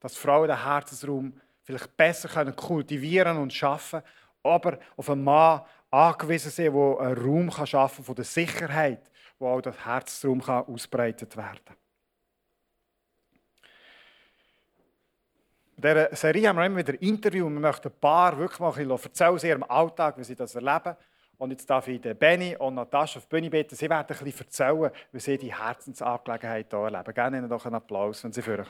Dass 0.00 0.16
Frauen 0.16 0.48
den 0.48 0.62
Herzensraum 0.62 1.40
vielleicht 1.62 1.96
besser 1.96 2.52
kultivieren 2.52 3.38
und 3.38 3.52
schaffen 3.52 4.02
aber 4.44 4.78
auf 4.96 5.10
einen 5.10 5.24
Mann 5.24 5.62
angewiesen 5.90 6.50
sind, 6.50 6.74
der 6.74 7.00
einen 7.00 7.18
Raum 7.18 7.50
schaffen 7.66 7.96
kann 7.96 8.04
von 8.04 8.14
der 8.14 8.24
Sicherheit, 8.24 9.10
wo 9.38 9.48
auch 9.48 9.60
das 9.60 9.84
Herzraum 9.84 10.40
kann 10.42 10.66
ausbreitet 10.66 11.36
werden 11.36 11.60
kann. 11.64 11.76
In 15.76 15.82
dieser 15.82 16.14
Serie 16.14 16.48
haben 16.48 16.56
wir 16.56 16.66
immer 16.66 16.78
wieder 16.78 17.00
Interviews 17.02 17.46
und 17.46 17.54
wir 17.54 17.60
möchten 17.60 17.88
ein 17.88 18.00
paar 18.00 18.38
wirklich 18.38 18.60
mal 18.60 18.72
erzählen 18.78 19.30
aus 19.30 19.44
ihrem 19.44 19.64
Alltag, 19.64 20.16
wie 20.18 20.24
sie 20.24 20.36
das 20.36 20.54
erleben. 20.54 20.96
Und 21.38 21.50
jetzt 21.50 21.68
darf 21.68 21.88
ich 21.88 22.00
den 22.00 22.16
Benny 22.16 22.56
und 22.56 22.74
Natascha 22.74 23.18
auf 23.18 23.26
die 23.26 23.30
Bühne 23.30 23.50
bitten. 23.50 23.74
Sie 23.74 23.90
werden 23.90 24.06
ein 24.08 24.24
bisschen 24.24 24.46
erzählen, 24.46 24.90
wie 25.12 25.20
sie 25.20 25.36
die 25.36 25.54
Herzensangelegenheit 25.54 26.66
hier 26.70 26.78
erleben. 26.78 27.14
Gerne 27.14 27.38
Ihnen 27.38 27.48
doch 27.48 27.66
einen 27.66 27.74
Applaus, 27.74 28.22
wenn 28.22 28.32
Sie 28.32 28.42
führen. 28.42 28.66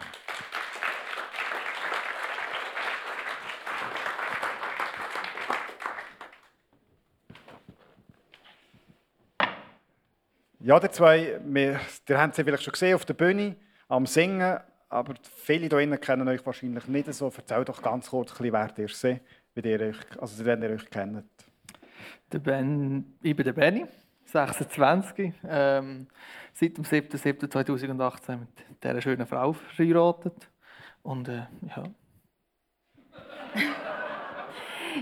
Ja, 10.61 10.80
die 10.80 10.90
zwei, 10.90 11.38
ihr 11.47 11.78
habt 12.18 12.35
sie 12.35 12.42
vielleicht 12.42 12.62
schon 12.62 12.73
gesehen 12.73 12.94
auf 12.94 13.04
der 13.04 13.12
Bühne, 13.12 13.54
am 13.87 14.06
Singen, 14.06 14.59
aber 14.88 15.12
viele 15.37 15.61
hier 15.61 15.68
drinnen 15.68 16.00
kennen 16.00 16.26
euch 16.26 16.47
wahrscheinlich 16.47 16.88
nicht 16.88 17.12
so. 17.12 17.30
Erzähl 17.37 17.66
doch 17.66 17.83
ganz 17.83 18.09
kurz, 18.09 18.33
wer 18.38 18.71
ihr 18.78 18.88
seid, 18.88 19.21
wie 19.54 19.68
ihr 19.68 19.80
euch, 19.83 19.99
also 20.18 20.42
wenn 20.42 20.62
ihr 20.62 20.71
euch 20.71 20.88
kennt. 20.88 21.26
Der 22.33 22.39
ben, 22.39 23.17
ich 23.23 23.35
bin 23.35 23.45
der 23.45 23.53
Benny, 23.53 23.87
26, 24.27 25.33
ähm, 25.49 26.07
seit 26.53 26.77
dem 26.77 26.85
7.7.2018 26.85 28.37
mit 28.37 28.49
dieser 28.83 29.01
schönen 29.01 29.27
Frau 29.27 29.53
verheiratet. 29.53 30.51
Und 31.03 31.29
äh, 31.29 31.43
ja. 31.77 31.85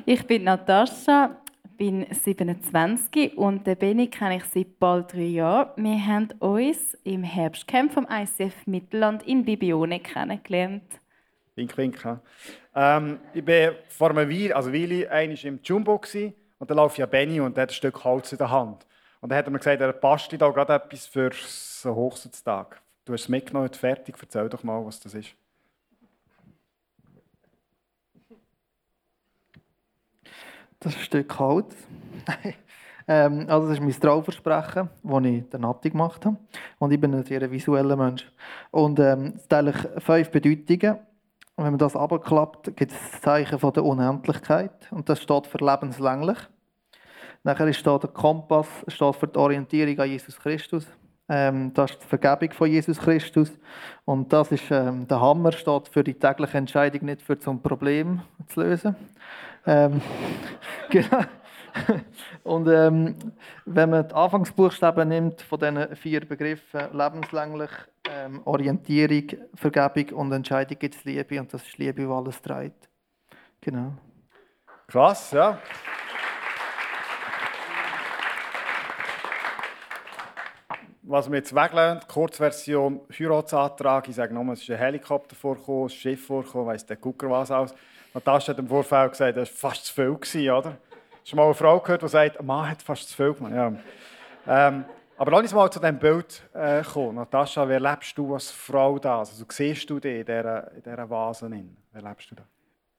ich 0.06 0.26
bin 0.26 0.44
Natascha, 0.44 1.36
bin 1.76 2.06
27 2.10 3.36
und 3.36 3.66
den 3.66 3.76
Benny 3.76 4.08
kenne 4.08 4.36
ich 4.36 4.44
seit 4.44 4.78
bald 4.78 5.12
drei 5.12 5.22
Jahren. 5.22 5.70
Wir 5.76 6.06
haben 6.06 6.28
uns 6.38 6.94
im 7.04 7.22
Herbstcamp 7.22 7.92
vom 7.92 8.06
ICF 8.10 8.66
Mittelland 8.66 9.22
in 9.24 9.44
Bibione 9.44 10.00
kennengelernt. 10.00 11.00
Wink, 11.54 11.76
wink. 11.76 11.98
Ähm, 12.74 13.18
ich 13.34 13.46
war 13.46 13.74
vor 13.88 14.10
einer 14.10 14.28
Weile, 14.28 14.56
also 14.56 14.72
Weile, 14.72 15.10
einmal 15.10 15.38
im 15.44 15.60
Jumbo 15.62 15.98
gewesen, 15.98 16.34
und 16.62 16.70
da 16.70 16.76
läuft 16.76 16.96
ja 16.96 17.06
Benny 17.06 17.40
und 17.40 17.56
der 17.56 17.62
hat 17.62 17.70
ein 17.70 17.74
Stück 17.74 18.04
Holz 18.04 18.30
in 18.30 18.38
der 18.38 18.48
Hand. 18.48 18.86
Und 19.20 19.30
dann 19.30 19.36
hat 19.36 19.46
er 19.46 19.50
mir 19.50 19.58
gesagt, 19.58 19.80
er 19.80 19.92
passt 19.92 20.32
da 20.32 20.48
gerade 20.48 20.74
etwas 20.74 21.06
für 21.06 21.32
so 21.34 21.92
Hochzeitstag. 21.92 22.80
Du 23.04 23.12
hast 23.12 23.22
es 23.22 23.28
mitgenommen, 23.28 23.68
fertig. 23.70 24.14
Erzähl 24.20 24.48
doch 24.48 24.62
mal, 24.62 24.86
was 24.86 25.00
das 25.00 25.14
ist. 25.14 25.30
Das 30.78 30.92
ist 30.92 31.00
ein 31.00 31.04
Stück 31.04 31.36
Holz. 31.40 31.74
ähm, 33.08 33.46
also 33.48 33.66
das 33.66 33.78
ist 33.78 33.82
mein 33.82 34.00
Trauversprechen, 34.00 34.88
das 35.02 35.24
ich 35.24 35.48
der 35.48 35.58
Nati 35.58 35.90
gemacht 35.90 36.24
habe. 36.24 36.36
Und 36.78 36.92
ich 36.92 37.00
bin 37.00 37.12
ein 37.12 37.24
sehr 37.24 37.50
visueller 37.50 37.96
Mensch. 37.96 38.30
Und 38.70 39.00
ähm, 39.00 39.34
es 39.36 39.66
ich 39.66 40.04
fünf 40.04 40.30
Bedeutungen. 40.30 41.00
Und 41.56 41.64
wenn 41.64 41.72
man 41.72 41.78
das 41.78 41.96
abklappt, 41.96 42.76
gibt 42.76 42.92
es 42.92 43.10
das 43.10 43.20
Zeichen 43.20 43.58
von 43.58 43.72
der 43.72 43.84
Unendlichkeit. 43.84 44.88
Und 44.90 45.08
das 45.08 45.20
steht 45.20 45.46
für 45.46 45.58
lebenslänglich. 45.58 46.38
Nachher 47.44 47.72
steht 47.72 48.02
der 48.02 48.10
Kompass 48.10 48.68
steht 48.88 49.16
für 49.16 49.26
die 49.26 49.38
Orientierung 49.38 49.98
an 49.98 50.08
Jesus 50.08 50.38
Christus. 50.38 50.86
Ähm, 51.28 51.72
das 51.74 51.92
ist 51.92 52.02
die 52.02 52.06
Vergebung 52.06 52.52
von 52.52 52.70
Jesus 52.70 52.98
Christus. 52.98 53.52
Und 54.04 54.32
das 54.32 54.52
ist 54.52 54.70
ähm, 54.70 55.06
der 55.08 55.20
Hammer, 55.20 55.52
steht 55.52 55.88
für 55.88 56.04
die 56.04 56.14
tägliche 56.14 56.58
Entscheidung, 56.58 57.04
nicht 57.06 57.22
für 57.22 57.38
zum 57.38 57.62
Problem 57.62 58.22
zu 58.46 58.60
lösen. 58.60 58.96
Ähm, 59.66 60.00
genau. 60.90 61.20
Und 62.44 62.68
ähm, 62.68 63.16
wenn 63.64 63.90
man 63.90 64.08
die 64.08 64.14
Anfangsbuchstaben 64.14 65.08
nimmt 65.08 65.42
von 65.42 65.58
diesen 65.58 65.96
vier 65.96 66.20
Begriffen, 66.26 66.80
lebenslänglich, 66.92 67.70
ähm, 68.10 68.40
Orientierung, 68.44 69.38
Vergebung 69.54 70.18
und 70.18 70.32
Entscheidung, 70.32 70.78
gibt 70.78 70.94
es 70.94 71.04
Liebe. 71.04 71.40
Und 71.40 71.52
das 71.52 71.62
ist 71.62 71.78
Liebe, 71.78 72.02
die 72.02 72.08
alles 72.08 72.40
trägt. 72.42 72.88
Genau. 73.60 73.92
Krass, 74.86 75.30
ja. 75.32 75.58
was 81.12 81.30
wir 81.30 81.36
jetzt 81.36 81.54
weglernen, 81.54 82.00
Kurzversion 82.08 83.00
Heiratsantrag. 83.10 84.08
Ich 84.08 84.14
sage 84.14 84.32
nochmal, 84.32 84.54
es 84.54 84.62
ist 84.62 84.70
ein 84.70 84.78
Helikopter 84.78 85.36
vorgekommen, 85.36 85.84
ein 85.84 85.90
Schiff 85.90 86.26
vorgekommen, 86.26 86.68
weiss 86.68 86.86
der 86.86 86.96
Gucker 86.96 87.28
was 87.28 87.50
aus. 87.50 87.74
Natascha 88.14 88.52
hat 88.52 88.58
im 88.58 88.66
Vorfeld 88.66 89.12
gesagt, 89.12 89.36
das 89.36 89.50
war 89.62 89.70
fast 89.70 89.86
zu 89.86 89.94
viel, 89.94 90.50
oder? 90.50 90.78
Du 91.30 91.36
mal 91.36 91.44
eine 91.44 91.54
Frau 91.54 91.78
gehört, 91.80 92.02
die 92.02 92.08
sagt, 92.08 92.38
ein 92.38 92.46
Mann 92.46 92.68
hat 92.68 92.82
fast 92.82 93.08
zu 93.08 93.16
viel 93.16 93.32
gemacht? 93.32 93.54
Ja. 93.54 93.72
Ähm, 94.46 94.84
aber 95.16 95.30
lass 95.30 95.42
uns 95.42 95.54
mal 95.54 95.70
zu 95.70 95.78
diesem 95.78 95.98
Bild 95.98 96.42
äh, 96.52 96.82
kommen. 96.82 97.14
Natascha, 97.14 97.68
wie 97.68 97.74
erlebst 97.74 98.18
du 98.18 98.34
als 98.34 98.50
Frau 98.50 98.98
das? 98.98 99.30
Also, 99.30 99.44
siehst 99.48 99.88
du 99.88 100.00
dich 100.00 100.20
in 100.20 100.26
dieser, 100.26 101.10
Vase? 101.10 101.50
Wie 101.50 101.64
erlebst 101.92 102.30
du 102.30 102.34
das? 102.34 102.46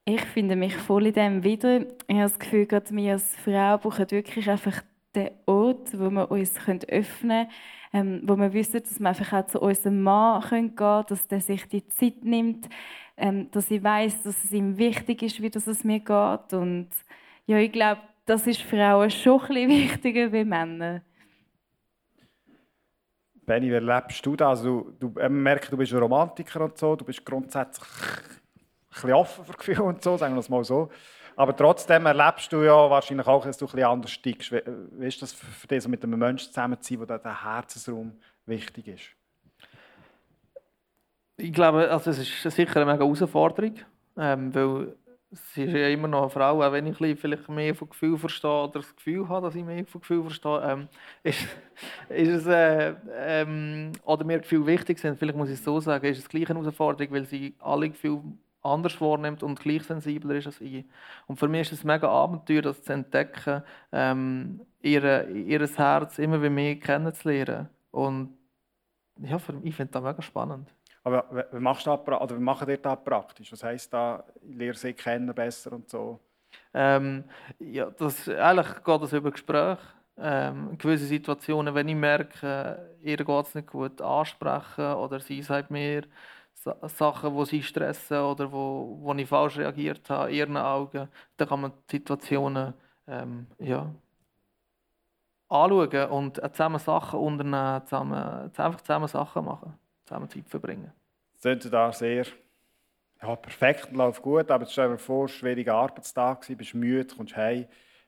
Ich 0.05 0.21
finde 0.21 0.55
mich 0.55 0.75
voll 0.75 1.07
in 1.07 1.13
dem 1.13 1.43
wieder. 1.43 1.81
Ich 1.81 2.15
habe 2.15 2.21
das 2.21 2.39
Gefühl, 2.39 2.65
gerade 2.65 2.89
wir 2.91 3.13
als 3.13 3.35
Frau 3.35 3.77
brauchen 3.77 4.11
wirklich 4.11 4.49
einfach 4.49 4.81
den 5.15 5.31
Ort, 5.45 5.97
wo 5.99 6.09
wir 6.09 6.31
uns 6.31 6.57
öffnen 6.67 6.87
können, 7.19 7.49
ähm, 7.93 8.21
wo 8.23 8.35
wir 8.37 8.53
wissen, 8.53 8.81
dass 8.81 8.99
wir 8.99 9.09
einfach 9.09 9.33
auch 9.33 9.45
zu 9.45 9.61
unserem 9.61 10.01
Mann 10.01 10.41
gehen 10.49 10.75
können, 10.75 11.05
dass 11.07 11.27
der 11.27 11.41
sich 11.41 11.67
die 11.67 11.87
Zeit 11.87 12.23
nimmt, 12.23 12.67
ähm, 13.17 13.51
dass 13.51 13.69
ich 13.69 13.83
weiß, 13.83 14.23
dass 14.23 14.43
es 14.43 14.51
ihm 14.51 14.77
wichtig 14.77 15.23
ist, 15.23 15.41
wie 15.41 15.49
das 15.49 15.67
es 15.67 15.83
mir 15.83 15.99
geht. 15.99 16.53
Und 16.53 16.89
ja, 17.45 17.57
ich 17.57 17.71
glaube, 17.71 18.01
das 18.25 18.47
ist 18.47 18.61
Frauen 18.61 19.09
schon 19.09 19.41
ein 19.41 19.47
bisschen 19.47 19.69
wichtiger 19.69 20.31
wie 20.31 20.43
Männer. 20.43 21.01
Benny, 23.45 23.71
wie 23.71 23.77
lebst 23.77 24.25
du 24.25 24.35
das? 24.35 24.59
Also, 24.59 24.93
du, 24.99 25.09
du 25.09 25.29
merkst, 25.29 25.71
du 25.71 25.77
bist 25.77 25.91
ein 25.91 25.99
Romantiker 25.99 26.61
und 26.61 26.77
so, 26.77 26.95
du 26.95 27.03
bist 27.03 27.25
grundsätzlich 27.25 27.87
ein 27.89 28.89
bisschen 28.89 29.13
offen 29.13 29.45
für 29.45 29.53
Gefühle 29.53 29.83
und 29.83 30.01
so, 30.01 30.15
sagen 30.17 30.35
wir 30.35 30.39
es 30.39 30.49
mal 30.49 30.63
so. 30.63 30.89
Aber 31.35 31.55
trotzdem 31.55 32.05
erlebst 32.05 32.53
du 32.53 32.61
ja 32.61 32.89
wahrscheinlich 32.89 33.27
auch, 33.27 33.43
dass 33.43 33.57
du 33.57 33.65
ein 33.65 33.71
bisschen 33.71 33.87
anders 33.87 34.11
stickst. 34.11 34.51
Wie 34.51 35.07
ist 35.07 35.21
das 35.21 35.33
für 35.33 35.67
dich, 35.67 35.81
so 35.83 35.89
mit 35.89 36.03
einem 36.03 36.19
Menschen 36.19 36.49
zusammen 36.49 36.79
zu 36.79 36.93
sein, 36.93 37.01
wo 37.01 37.05
der 37.05 37.43
Herzensraum 37.43 38.13
wichtig 38.45 38.87
ist? 38.87 39.03
Ich 41.37 41.51
glaube, 41.51 41.89
also 41.89 42.11
es 42.11 42.19
ist 42.19 42.55
sicher 42.55 42.75
eine 42.77 42.85
mega 42.85 43.03
Herausforderung, 43.03 43.75
ähm, 44.17 44.53
weil 44.53 44.95
sie 45.33 45.63
ist 45.63 45.73
ja 45.73 45.87
immer 45.89 46.07
noch 46.07 46.21
eine 46.21 46.29
Frau, 46.29 46.63
auch 46.63 46.71
wenn 46.71 46.85
ich 46.85 46.97
vielleicht 46.97 47.49
mehr 47.49 47.75
von 47.75 47.89
Gefühl 47.89 48.17
verstehe 48.17 48.63
oder 48.63 48.79
das 48.79 48.95
Gefühl 48.95 49.27
habe, 49.27 49.47
dass 49.47 49.55
ich 49.55 49.63
mehr 49.63 49.85
von 49.85 50.01
Gefühl 50.01 50.21
verstehe, 50.21 50.61
ähm, 50.63 50.87
ist, 51.23 51.47
ist 52.09 52.29
es, 52.29 52.45
äh, 52.45 52.95
ähm, 53.15 53.91
oder 54.03 54.23
mir 54.25 54.39
Gefühle 54.39 54.65
wichtig 54.67 54.99
sind, 54.99 55.17
vielleicht 55.17 55.37
muss 55.37 55.49
ich 55.49 55.55
es 55.55 55.63
so 55.63 55.79
sagen, 55.79 56.05
ist 56.05 56.19
es 56.19 56.29
gleich 56.29 56.49
eine 56.49 56.59
Herausforderung, 56.59 57.13
weil 57.13 57.25
sie 57.25 57.55
alle 57.59 57.89
Gefühle 57.89 58.21
anders 58.61 58.99
wahrnimmt 59.01 59.43
und 59.43 59.59
gleich 59.59 59.83
sensibler 59.83 60.35
ist 60.35 60.47
als 60.47 60.61
ich. 60.61 60.85
Und 61.27 61.37
für 61.37 61.47
mich 61.47 61.61
ist 61.61 61.73
es 61.73 61.83
mega 61.83 62.07
Abenteuer, 62.07 62.61
das 62.61 62.83
zu 62.83 62.93
entdecken, 62.93 63.63
ähm, 63.91 64.61
ihre, 64.81 65.29
ihr 65.29 65.67
Herz 65.67 66.17
immer 66.19 66.37
mehr 66.37 66.75
kennenzulernen. 66.77 67.69
Und 67.91 68.37
ja, 69.19 69.37
ich 69.63 69.75
finde 69.75 69.91
das 69.91 70.03
mega 70.03 70.21
spannend. 70.21 70.73
Aber 71.03 71.47
wie, 71.51 71.59
machst 71.59 71.85
du 71.85 71.95
das, 71.95 72.21
oder 72.21 72.35
wie 72.37 72.41
machen 72.41 72.69
ihr 72.69 72.77
das 72.77 73.03
praktisch? 73.03 73.51
Was 73.51 73.63
heisst 73.63 73.93
da, 73.93 74.23
lerne 74.41 74.73
sie 74.75 74.93
kennen 74.93 75.33
besser 75.33 75.73
und 75.73 75.89
so? 75.89 76.19
Ähm, 76.73 77.25
ja, 77.59 77.89
das, 77.91 78.29
eigentlich 78.29 78.83
geht 78.83 79.01
das 79.01 79.13
über 79.13 79.31
Gespräche. 79.31 79.81
Ähm, 80.17 80.69
in 80.71 80.77
gewissen 80.77 81.07
Situationen, 81.07 81.73
wenn 81.73 81.87
ich 81.87 81.95
merke, 81.95 82.97
ihr 83.01 83.17
geht 83.17 83.45
es 83.47 83.55
nicht 83.55 83.67
gut, 83.67 83.99
ansprechen 84.01 84.93
oder 84.93 85.19
sie 85.19 85.41
sagt 85.41 85.71
mir, 85.71 86.03
Sachen, 86.87 87.35
die 87.37 87.45
sie 87.45 87.63
stressen 87.63 88.19
oder 88.19 88.51
wo, 88.51 88.97
wo 89.01 89.13
ich 89.15 89.27
falsch 89.27 89.57
reagiert 89.57 90.09
habe, 90.09 90.29
in 90.29 90.35
ihren 90.37 90.57
Augen, 90.57 91.09
dann 91.37 91.47
kann 91.47 91.61
man 91.61 91.73
die 91.89 91.97
Situationen 91.97 92.73
ähm, 93.07 93.47
ja, 93.59 93.93
anschauen 95.49 96.09
und 96.09 96.41
zusammen 96.53 96.79
Sachen 96.79 97.19
unternehmen, 97.19 97.85
zusammen, 97.85 98.51
einfach 98.55 98.81
zusammen 98.81 99.07
Sachen 99.07 99.45
machen, 99.45 99.77
zusammen 100.05 100.29
Zeit 100.29 100.47
verbringen. 100.49 100.91
Das 101.41 101.69
da 101.69 101.91
sehr 101.91 102.25
ja, 103.21 103.35
perfekt 103.35 103.89
und 103.89 103.95
läuft 103.95 104.21
gut, 104.21 104.51
aber 104.51 104.65
stell 104.65 104.89
dir 104.89 104.97
vor, 104.97 105.27
schwieriger 105.27 105.75
Arbeitstag, 105.75 106.45
du 106.45 106.55
bist 106.55 106.73
müde, 106.73 107.15
kommst 107.15 107.35
heim, 107.35 107.65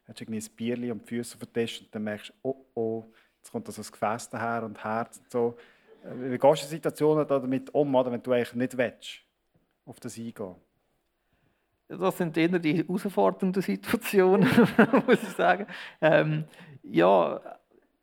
hast 0.08 0.22
irgendwie 0.22 0.40
ein 0.40 0.56
Bierchen 0.56 0.92
und 0.92 1.02
die 1.04 1.16
Füße 1.16 1.36
auf 1.36 1.46
den 1.46 1.54
Tisch 1.54 1.82
und 1.82 1.94
dann 1.96 2.04
merkst 2.04 2.30
du, 2.30 2.34
oh 2.44 2.66
oh, 2.74 3.06
jetzt 3.38 3.52
kommt 3.52 3.68
das 3.68 3.92
Gefäß 3.92 4.30
daher 4.30 4.64
und 4.64 4.84
Herz 4.84 5.18
und 5.18 5.32
so. 5.32 5.58
Wie 6.04 6.38
gehst 6.38 6.62
du 6.62 6.66
in 6.66 6.70
Situationen 6.70 7.28
damit 7.28 7.74
um, 7.74 7.96
oder, 7.96 8.12
wenn 8.12 8.22
du 8.22 8.32
eigentlich 8.32 8.54
nicht 8.54 8.78
willst, 8.78 9.22
auf 9.86 10.00
das 10.00 10.18
eingehen? 10.18 10.56
Das 11.88 12.18
sind 12.18 12.36
eher 12.38 12.60
die 12.60 12.78
herausfordernden 12.78 13.62
Situationen, 13.62 14.50
muss 15.08 15.24
ich 15.24 15.30
sagen. 15.30 15.68
Ähm, 16.02 16.46
ja, 16.84 17.40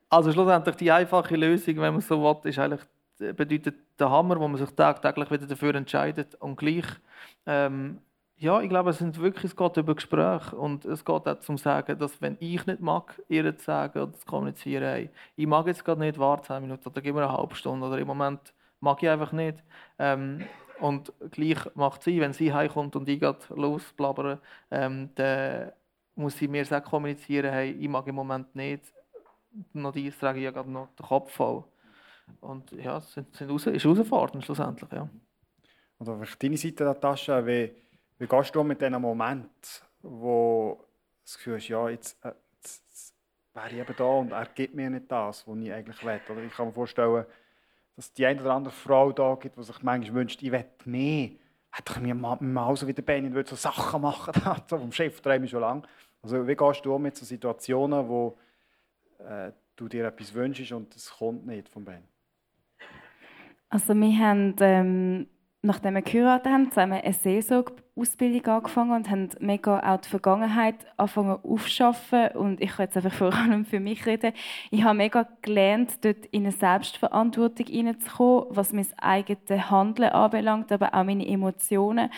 also 0.09 0.33
schlussendlich 0.33 0.77
die 0.77 0.91
einfache 0.91 1.37
Lösung, 1.37 1.77
wenn 1.77 1.95
man 1.95 2.01
so 2.01 2.23
will, 2.23 2.51
ist 2.51 2.59
eigentlich, 2.59 2.83
bedeutet 3.37 3.77
der 3.99 4.11
Hammer, 4.11 4.39
wo 4.41 4.49
man 4.49 4.59
sich 4.59 4.71
tagtäglich 4.71 5.31
wieder 5.31 5.47
dafür 5.47 5.75
entscheidet 5.75 6.35
und 6.37 6.57
gleich 6.57 6.87
ähm, 7.47 7.99
ja, 8.43 8.61
ich 8.61 8.69
glaube, 8.69 8.91
es 8.91 8.99
sind 8.99 9.21
wirklich, 9.21 9.53
es 9.53 9.57
geht 9.57 9.77
über 9.77 9.95
Gespräche 9.95 10.57
und 10.57 10.85
es 10.85 11.05
geht 11.05 11.29
auch 11.29 11.39
zum 11.41 11.59
Sagen, 11.59 11.97
dass 11.97 12.21
wenn 12.21 12.37
ich 12.41 12.67
nicht 12.67 12.81
mag, 12.81 13.23
ihr 13.29 13.57
zu 13.57 13.65
sagen 13.65 14.01
oder 14.01 14.13
zu 14.15 14.27
kommunizieren, 14.27 14.83
hey, 14.83 15.11
ich 15.37 15.47
mag 15.47 15.69
jetzt 15.69 15.85
gerade 15.85 16.01
nicht, 16.01 16.19
warte 16.19 16.49
10 16.49 16.63
Minuten 16.63 16.89
oder 16.89 17.01
gib 17.01 17.15
mir 17.15 17.23
eine 17.23 17.33
halbe 17.33 17.55
Stunde 17.55 17.87
oder 17.87 17.99
im 17.99 18.09
Moment 18.09 18.53
mag 18.81 19.01
ich 19.01 19.09
einfach 19.09 19.31
nicht. 19.31 19.63
Ähm, 19.97 20.45
und 20.81 21.13
gleich 21.31 21.59
macht 21.77 22.03
sie, 22.03 22.21
wenn 22.21 22.33
sie 22.33 22.53
heimkommt 22.53 22.97
und 22.97 23.09
ich 23.09 23.21
gerade 23.21 23.39
losblabbere, 23.55 24.41
ähm, 24.73 25.11
dann 25.15 25.71
muss 26.17 26.37
sie 26.37 26.49
mir 26.49 26.65
sagen, 26.65 26.85
kommunizieren, 26.85 27.53
hey, 27.53 27.71
ich 27.71 27.89
mag 27.89 28.09
im 28.09 28.17
Moment 28.17 28.57
nicht. 28.57 28.93
Noch 29.73 29.93
dies 29.93 30.19
trage 30.19 30.39
ich 30.41 30.45
ja 30.45 30.51
gerade 30.51 30.71
noch 30.71 30.89
den 30.99 31.07
Kopf 31.07 31.33
voll. 31.33 31.63
Und 32.41 32.73
ja, 32.73 32.99
es 32.99 33.13
sind, 33.13 33.35
sind, 33.35 33.51
ist 33.51 33.85
herausfordernd 33.85 34.45
schlussendlich, 34.45 34.91
ja. 34.93 35.09
Und 35.99 36.09
auf 36.09 36.37
deine 36.37 36.57
Seite, 36.57 36.85
Natascha, 36.85 37.47
wie 37.47 37.73
wie 38.23 38.29
gehst 38.29 38.55
du 38.55 38.63
mit 38.63 38.81
diesem 38.81 39.03
Moment, 39.03 39.83
wo 40.01 40.79
das 41.25 41.37
Gefühl 41.39 41.57
ist, 41.57 41.67
ja, 41.67 41.89
jetzt, 41.89 42.25
äh, 42.25 42.33
jetzt, 42.55 42.85
jetzt 42.89 43.15
wäre 43.53 43.71
ich 43.71 43.79
eben 43.79 43.97
da 43.97 44.05
und 44.05 44.31
er 44.31 44.47
gibt 44.47 44.77
mir 44.77 44.89
nicht 44.91 45.11
das, 45.11 45.45
was 45.45 45.59
ich 45.59 45.73
eigentlich 45.73 46.05
will. 46.05 46.21
Oder 46.29 46.43
ich 46.45 46.53
kann 46.53 46.69
mir 46.69 46.73
vorstellen, 46.73 47.27
dass 47.97 48.07
es 48.07 48.13
die 48.13 48.25
eine 48.25 48.41
oder 48.41 48.55
andere 48.55 48.73
Frau 48.73 49.11
da 49.11 49.35
gibt, 49.35 49.57
die 49.57 49.63
sich 49.65 49.83
manchmal 49.83 50.21
wünscht, 50.21 50.41
ich 50.41 50.53
will 50.53 50.65
mehr. 50.85 51.31
Hätte 51.73 51.95
ich 51.95 52.01
mir 52.01 52.15
mal 52.15 52.77
so 52.77 52.87
wie 52.87 52.95
der 52.95 53.03
Benny 53.03 53.33
würde 53.33 53.51
so 53.51 53.57
Sachen 53.57 54.03
machen, 54.03 54.33
so 54.69 54.79
vom 54.79 54.93
Chef 54.93 55.21
träume 55.21 55.47
ich 55.47 55.51
schon 55.51 55.63
lange. 55.63 55.83
Also 56.23 56.47
wie 56.47 56.55
gehst 56.55 56.85
du 56.85 56.97
mit 56.99 57.17
so 57.17 57.25
Situationen, 57.25 58.09
wo 58.09 58.39
äh, 59.19 59.51
du 59.75 59.89
dir 59.89 60.07
etwas 60.07 60.33
wünschst 60.33 60.71
und 60.71 60.95
es 60.95 61.11
kommt 61.11 61.45
nicht 61.45 61.69
von 61.69 61.85
Ben? 61.85 62.12
Also 63.73 63.95
wir 63.95 64.19
haben 64.19 64.55
ähm, 64.61 65.27
nachdem 65.63 65.95
wir 65.95 66.03
geheiratet 66.03 66.53
haben, 66.53 66.71
zusammen 66.71 67.01
eine 67.01 67.13
Seelsorge-Ausbildung 67.13 68.45
angefangen 68.47 68.91
und 68.93 69.09
haben 69.09 69.29
mega 69.39 69.79
auch 69.79 70.01
die 70.01 70.09
Vergangenheit 70.09 70.75
angefangen 70.97 71.39
aufzuschaffen. 71.43 72.29
Und 72.35 72.61
ich 72.61 72.73
kann 72.73 72.87
jetzt 72.87 72.97
einfach 72.97 73.13
vor 73.13 73.33
allem 73.33 73.65
für 73.65 73.81
mich 73.81 74.05
reden. 74.05 74.33
Ich 74.71 74.83
habe 74.83 74.99
mega 74.99 75.27
gelernt, 75.41 76.05
dort 76.05 76.27
in 76.27 76.43
eine 76.43 76.53
Selbstverantwortung 76.53 77.67
hineinzukommen, 77.67 78.47
was 78.51 78.73
mein 78.73 78.87
eigenes 78.99 79.71
Handeln 79.71 80.11
anbelangt, 80.11 80.73
aber 80.73 80.95
auch 80.95 81.05
meine 81.05 81.27
Emotionen. 81.27 82.11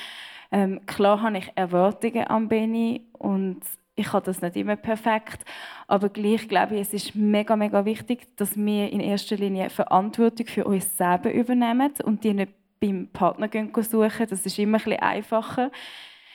Ähm, 0.50 0.80
klar 0.86 1.20
habe 1.20 1.38
ich 1.38 1.52
Erwartungen 1.54 2.26
an 2.26 2.48
Benny 2.48 3.06
und 3.12 3.60
ich 3.96 4.12
habe 4.12 4.26
das 4.26 4.42
nicht 4.42 4.56
immer 4.56 4.76
perfekt, 4.76 5.44
aber 5.86 6.08
gleich 6.08 6.48
glaube 6.48 6.74
ich, 6.74 6.82
es 6.82 6.94
ist 6.94 7.14
mega, 7.14 7.56
mega 7.56 7.84
wichtig, 7.84 8.36
dass 8.36 8.56
wir 8.56 8.90
in 8.92 9.00
erster 9.00 9.36
Linie 9.36 9.70
Verantwortung 9.70 10.46
für 10.46 10.64
uns 10.64 10.96
selber 10.96 11.32
übernehmen 11.32 11.92
und 12.04 12.24
die 12.24 12.34
nicht 12.34 12.52
beim 12.80 13.08
Partner 13.08 13.48
suchen. 13.82 14.26
Das 14.28 14.44
ist 14.44 14.58
immer 14.58 14.78
ein 14.78 14.84
bisschen 14.84 15.00
einfacher. 15.00 15.70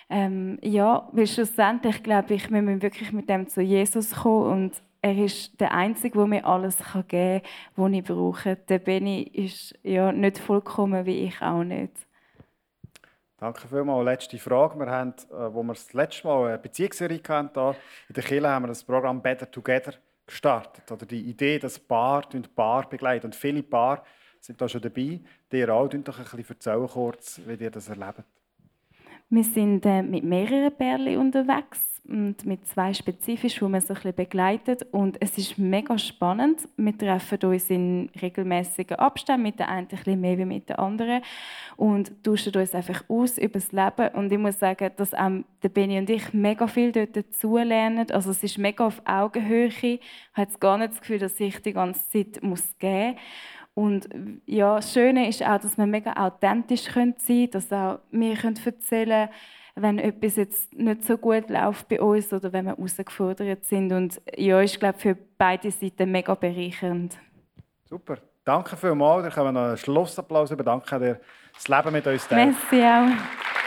Ähm, 0.10 0.58
ja, 0.63 1.08
weil 1.12 1.28
schlussendlich 1.28 2.02
glaube 2.02 2.34
ich, 2.34 2.50
wir 2.50 2.62
müssen 2.62 2.82
wirklich 2.82 3.12
mit 3.12 3.30
dem 3.30 3.48
zu 3.48 3.62
Jesus 3.62 4.12
kommen 4.12 4.52
und 4.52 4.84
er 5.02 5.17
ist 5.17 5.60
der 5.62 5.74
Einzige, 5.74 6.17
der 6.17 6.28
mir 6.28 6.45
alles 6.45 6.78
geben 7.08 7.41
kann, 7.41 7.41
was 7.76 7.91
ich 7.93 8.04
brauche. 8.04 8.56
Der 8.56 8.80
Benny 8.80 9.22
ist 9.22 9.78
ja 9.84 10.12
nicht 10.12 10.39
vollkommen, 10.39 11.06
wie 11.06 11.19
ich 11.19 11.41
auch 11.41 11.63
nicht. 11.63 11.93
Danke 13.39 13.69
vielmals. 13.69 14.04
Letzte 14.04 14.38
Frage. 14.38 14.78
Wir 14.78 14.88
haben, 14.88 15.13
äh, 15.32 15.54
wo 15.54 15.63
wir 15.63 15.73
das 15.73 15.93
letzte 15.93 16.28
Mal 16.28 16.47
eine 16.49 16.58
Beziehungsserie 16.58 17.21
hatten, 17.25 17.75
in 18.10 18.13
der 18.13 18.23
Kirche 18.23 18.49
haben 18.49 18.63
wir 18.63 18.67
das 18.67 18.84
Programm 18.84 19.21
Better 19.21 19.49
Together 19.49 19.93
gestartet. 20.28 20.91
Oder 20.91 21.06
die 21.06 21.21
Idee, 21.21 21.58
dass 21.58 21.80
Paar 21.80 22.28
Paar 22.54 22.89
begleiten. 22.89 23.28
Und 23.28 23.36
viele 23.36 23.63
Paar 23.63 24.04
sind 24.41 24.60
da 24.60 24.67
schon 24.67 24.82
dabei. 24.82 25.21
Dir 25.54 25.73
auch, 25.73 25.88
doch 26.04 26.17
ein 26.19 26.25
bisschen 26.25 26.49
erzählen 26.49 26.88
kurz, 26.88 27.39
wie 27.45 27.63
ihr 27.63 27.71
das 27.71 27.88
erlebt. 27.88 28.23
Wir 29.31 29.43
sind 29.43 29.85
äh, 29.85 30.01
mit 30.01 30.23
mehreren 30.23 30.75
Pärchen 30.75 31.17
unterwegs 31.17 31.79
und 32.07 32.47
mit 32.47 32.65
zwei 32.67 32.95
spezifisch, 32.95 33.61
wo 33.61 33.69
man 33.69 33.79
sich 33.79 34.03
ein 34.03 34.15
begleitet. 34.15 34.87
Und 34.91 35.17
es 35.19 35.37
ist 35.37 35.59
mega 35.59 35.99
spannend. 35.99 36.67
Wir 36.77 36.97
treffen 36.97 37.37
uns 37.43 37.69
in 37.69 38.09
regelmäßigen 38.19 38.97
Abständen, 38.97 39.43
mit 39.43 39.59
der 39.59 39.69
einen 39.69 39.85
ein 39.85 39.87
bisschen 39.87 40.19
mehr 40.19 40.35
wie 40.39 40.45
mit 40.45 40.67
der 40.69 40.79
anderen. 40.79 41.21
Und 41.77 42.23
tauschen 42.23 42.55
uns 42.55 42.73
einfach 42.73 43.03
aus 43.07 43.37
über 43.37 43.59
das 43.59 43.71
Leben. 43.71 44.07
Und 44.15 44.31
ich 44.31 44.39
muss 44.39 44.57
sagen, 44.57 44.89
dass 44.95 45.13
auch 45.13 45.43
der 45.61 45.69
Benny 45.69 45.99
und 45.99 46.09
ich 46.09 46.33
mega 46.33 46.65
viel 46.65 46.91
dort 46.91 47.15
dazulernen. 47.15 48.09
Also 48.09 48.31
es 48.31 48.41
ist 48.41 48.57
mega 48.57 48.87
auf 48.87 48.99
Augenhöhe. 49.05 49.67
Ich 49.67 49.99
habe 50.33 50.51
gar 50.59 50.79
nicht 50.79 50.93
das 50.93 51.01
Gefühl, 51.01 51.19
dass 51.19 51.39
ich 51.39 51.61
die 51.61 51.73
ganze 51.73 52.01
Zeit 52.09 52.41
muss 52.41 52.75
geben 52.79 53.11
muss. 53.11 53.21
Und 53.73 54.10
ja, 54.45 54.75
das 54.75 54.93
Schöne 54.93 55.29
ist 55.29 55.43
auch, 55.43 55.60
dass 55.60 55.77
wir 55.77 55.86
mega 55.86 56.13
authentisch 56.13 56.84
sein 56.84 57.15
können, 57.25 57.51
dass 57.51 57.71
auch 57.71 57.99
wir 58.12 58.38
erzählen 58.43 58.82
können, 58.84 59.29
wenn 59.75 59.99
etwas 59.99 60.36
jetzt 60.36 60.73
nicht 60.73 61.05
so 61.05 61.17
gut 61.17 61.49
läuft 61.49 61.88
bei 61.88 62.01
uns 62.01 62.34
oder 62.34 62.51
wenn 62.51 62.65
wir 62.65 62.75
herausgefordert 62.75 63.63
sind. 63.65 63.91
Und 63.93 64.21
ja, 64.36 64.62
ist, 64.62 64.79
glaube 64.79 64.99
für 64.99 65.17
beide 65.38 65.71
Seiten 65.71 66.12
mega 66.12 66.34
bereichernd. 66.36 67.17
Super. 67.86 68.17
Danke 68.43 68.75
vielmals. 68.75 69.23
Wir 69.23 69.32
können 69.32 69.53
noch 69.53 69.62
einen 69.62 69.77
Schlussapplaus 69.77 70.51
überdanken, 70.51 70.99
der 70.99 71.19
das 71.53 71.67
Leben 71.67 71.91
mit 71.91 72.08
uns 72.08 72.27
teilt. 72.27 72.55
Merci 72.71 72.84
auch. 72.84 73.59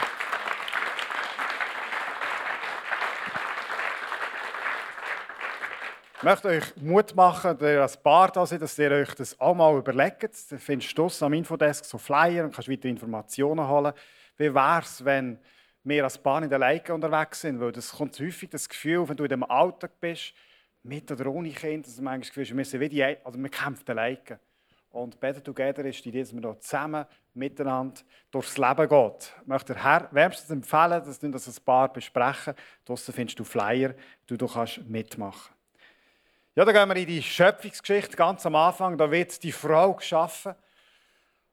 Ich 6.23 6.25
möchte 6.25 6.47
euch 6.47 6.77
Mut 6.77 7.13
machen, 7.17 7.57
dass 7.57 7.69
ihr 7.69 7.81
als 7.81 7.97
Paar 7.97 8.31
da 8.31 8.45
seid, 8.45 8.61
dass 8.61 8.79
ihr 8.79 8.89
euch 8.91 9.13
das 9.13 9.37
auch 9.41 9.53
mal 9.53 9.77
überlegt. 9.77 10.23
Du 10.49 10.57
findest 10.57 10.97
du 10.97 11.09
am 11.19 11.33
Infodesk 11.33 11.83
so 11.83 11.97
Flyer 11.97 12.45
und 12.45 12.53
kannst 12.53 12.69
weitere 12.69 12.91
Informationen 12.91 13.67
holen. 13.67 13.91
Wie 14.37 14.55
wäre 14.55 14.79
es, 14.79 15.03
wenn 15.03 15.37
wir 15.83 16.05
als 16.05 16.17
Paar 16.17 16.41
in 16.41 16.49
der 16.49 16.59
Leike 16.59 16.93
unterwegs 16.93 17.41
sind? 17.41 17.59
Weil 17.59 17.73
das 17.73 17.91
kommt 17.91 18.17
häufig 18.21 18.49
das 18.49 18.69
Gefühl, 18.69 19.09
wenn 19.09 19.17
du 19.17 19.25
in 19.25 19.31
dem 19.31 19.43
Alltag 19.43 19.99
bist, 19.99 20.33
mit 20.83 21.11
oder 21.11 21.29
ohne 21.29 21.49
Kind, 21.49 21.87
dass 21.87 21.97
du 21.97 22.01
manchmal 22.01 22.21
das 22.21 22.33
Gefühl 22.33 22.57
wir, 22.57 22.63
sind 22.63 22.79
wie 22.79 22.87
die, 22.87 23.03
also 23.03 23.37
wir 23.37 23.49
kämpfen 23.49 23.93
Leike. 23.93 24.39
Und 24.91 25.19
Better 25.19 25.43
Together 25.43 25.83
ist 25.83 26.05
die 26.05 26.07
Idee, 26.07 26.21
dass 26.21 26.33
wir 26.33 26.39
hier 26.39 26.57
zusammen 26.61 27.05
miteinander 27.33 27.99
durchs 28.31 28.57
Leben 28.57 28.87
gehen. 28.87 29.11
Ich 29.41 29.47
möchte 29.47 29.73
dir 29.73 29.83
Herr 29.83 30.07
wärmstens 30.13 30.51
empfehlen, 30.51 31.03
dass 31.03 31.21
wir 31.21 31.29
das 31.29 31.49
ein 31.49 31.65
paar 31.65 31.91
besprechen. 31.91 32.53
Draussen 32.85 33.13
findest 33.13 33.37
du 33.39 33.43
Flyer, 33.43 33.93
du, 34.25 34.37
du 34.37 34.47
kannst 34.47 34.87
mitmachen. 34.87 35.53
Ja, 36.55 36.65
dann 36.65 36.75
gehen 36.75 36.87
wir 36.87 36.95
in 36.95 37.07
die 37.07 37.23
Schöpfungsgeschichte 37.23 38.15
ganz 38.15 38.45
am 38.45 38.55
Anfang. 38.55 38.95
Da 38.95 39.09
wird 39.09 39.41
die 39.41 39.51
Frau 39.51 39.95
geschaffen. 39.95 40.53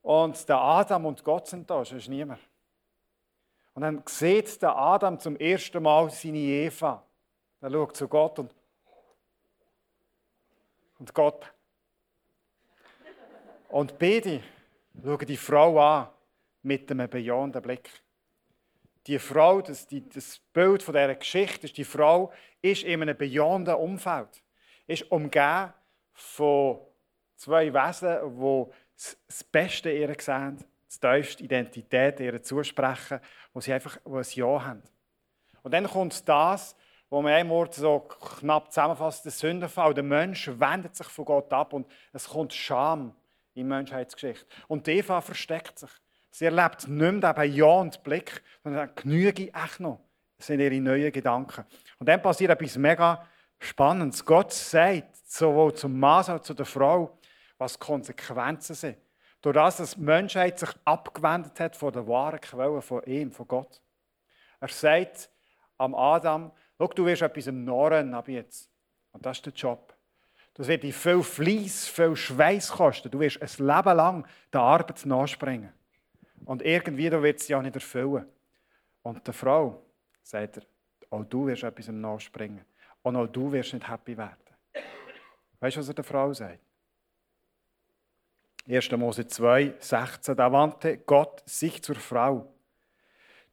Und 0.03 0.47
der 0.47 0.59
Adam 0.59 1.07
und 1.07 1.25
Gott 1.25 1.47
sind 1.47 1.71
da, 1.71 1.81
ist 1.81 2.09
niemand. 2.09 2.41
Und 3.73 3.83
dann 3.83 4.03
sieht 4.07 4.61
der 4.61 4.77
Adam 4.77 5.19
zum 5.19 5.37
ersten 5.37 5.83
Mal 5.83 6.11
seine 6.11 6.39
Eva. 6.39 7.03
Er 7.63 7.71
schaut 7.71 7.97
zu 7.97 8.09
Gott 8.09 8.39
und, 8.41 8.55
und 10.99 11.15
Gott. 11.15 11.51
Und 13.71 13.99
beide 13.99 14.43
schauen 15.03 15.27
die 15.27 15.37
Frau 15.39 15.81
an 15.81 16.09
mit 16.63 16.91
einem 16.91 17.09
bejahenden 17.09 17.63
Blick. 17.63 17.89
Die 19.07 19.19
Frau, 19.19 19.63
das, 19.63 19.87
das 19.89 20.39
Bild 20.53 20.83
von 20.83 20.93
dieser 20.93 21.15
Geschichte 21.15 21.67
ist, 21.67 21.79
die 21.79 21.85
Frau 21.85 22.33
ist 22.61 22.83
in 22.83 23.01
einem 23.01 23.17
bejahenden 23.17 23.77
Umfeld. 23.77 24.43
Ist 24.91 25.09
umgeben 25.13 25.73
von 26.15 26.81
zwei 27.37 27.73
Wesen, 27.73 28.41
die 28.41 28.67
das 29.29 29.45
Beste 29.45 29.93
ihr 29.93 30.13
sehen, 30.19 30.57
die 30.57 30.99
tiefste 30.99 31.45
Identität 31.45 32.19
ihr 32.19 32.43
zusprechen, 32.43 33.21
wo 33.53 33.61
sie 33.61 33.73
einfach 33.73 33.99
wo 34.03 34.17
ein 34.17 34.27
Ja 34.33 34.65
haben. 34.65 34.83
Und 35.63 35.73
dann 35.73 35.87
kommt 35.87 36.29
das, 36.29 36.75
wo 37.09 37.23
man 37.23 37.35
einmal 37.35 37.73
so 37.73 38.01
knapp 38.01 38.73
zusammenfasst, 38.73 39.25
der 39.25 39.31
Sündenfall. 39.31 39.95
Der 39.95 40.03
Mensch 40.03 40.49
wendet 40.59 40.97
sich 40.97 41.07
von 41.07 41.25
Gott 41.25 41.53
ab 41.53 41.73
und 41.73 41.87
es 42.13 42.29
kommt 42.29 42.53
Scham 42.53 43.15
in 43.55 43.63
die 43.63 43.65
Menschheitsgeschichte. 43.65 44.45
Und 44.67 44.89
Eva 44.89 45.21
versteckt 45.21 45.79
sich. 45.79 45.91
Sie 46.33 46.47
erlebt 46.47 46.89
nicht 46.89 47.23
mehr 47.23 47.45
Ja 47.45 47.67
und 47.67 48.03
Blick, 48.03 48.43
sondern 48.65 48.93
genüge 48.97 49.55
echt 49.55 49.79
noch. 49.79 50.01
Das 50.37 50.49
sind 50.49 50.59
ihre 50.59 50.81
neuen 50.81 51.13
Gedanken. 51.13 51.65
Und 52.01 52.09
dann 52.09 52.21
passiert 52.21 52.51
etwas 52.51 52.77
mega 52.77 53.25
Spannendes. 53.61 54.25
Gott 54.25 54.53
sagt 54.53 55.17
sowohl 55.17 55.75
zum 55.75 55.99
Mann 55.99 56.19
als 56.19 56.31
auch 56.31 56.41
zu 56.41 56.55
der 56.55 56.67
Frau, 56.67 57.19
was 57.59 57.79
Konsequenzen 57.79 58.75
sind. 58.75 58.99
Durch 59.43 59.55
das, 59.55 59.77
dass 59.77 59.95
die 59.95 60.01
Menschheit 60.01 60.59
sich 60.59 60.71
abgewendet 60.85 61.61
hat 61.61 61.77
von 61.77 61.93
der 61.93 62.07
wahren 62.07 62.41
Quelle 62.41 62.83
von 62.83 63.03
ihm, 63.05 63.31
von 63.31 63.47
Gott. 63.47 63.81
Er 64.61 64.69
sagt 64.69 65.31
am 65.79 65.95
Adam, 65.95 66.51
schau, 66.79 66.89
du 66.89 67.07
wirst 67.07 67.23
etwas 67.23 67.47
im 67.47 67.65
Norren 67.65 68.13
ab 68.15 68.29
jetzt. 68.29 68.71
Und 69.13 69.25
das 69.25 69.39
ist 69.39 69.47
der 69.47 69.53
Job. 69.53 69.95
Das 70.55 70.69
wird 70.69 70.83
dir 70.83 70.93
viel 70.93 71.23
Fleiss, 71.23 71.89
viel 71.89 72.17
Schweiß 72.17 72.73
kosten. 72.73 73.11
Du 73.11 73.21
wirst 73.21 73.41
ein 73.41 73.67
Leben 73.67 73.97
lang 73.97 74.27
der 74.53 74.61
Arbeit 74.61 75.07
nachspringen. 75.07 75.73
Und 76.45 76.63
irgendwie 76.63 77.11
wird 77.11 77.41
es 77.41 77.49
ja 77.49 77.63
nicht 77.63 77.75
erfüllen. 77.75 78.27
Und 79.03 79.27
der 79.27 79.35
Frau 79.35 79.83
sagt 80.23 80.59
er, 80.59 80.63
auch 81.11 81.25
du 81.25 81.47
wirst 81.47 81.63
etwas 81.63 81.89
im 81.89 82.01
Nachspringen. 82.01 82.65
Und 83.03 83.17
auch 83.17 83.27
du 83.27 83.51
wirst 83.53 83.73
nicht 83.73 83.89
happy 83.89 84.17
werden. 84.17 84.37
Weißt 85.61 85.77
du, 85.77 85.81
was 85.81 85.89
er 85.89 85.95
der 85.95 86.05
Frau 86.05 86.33
sagt? 86.33 86.61
1. 88.69 88.91
Mose 88.93 89.27
2, 89.27 89.75
16, 89.79 90.37
da 90.37 90.53
wandte 90.53 90.99
Gott 90.99 91.43
sich 91.47 91.83
zur 91.83 91.97
Frau. 91.97 92.53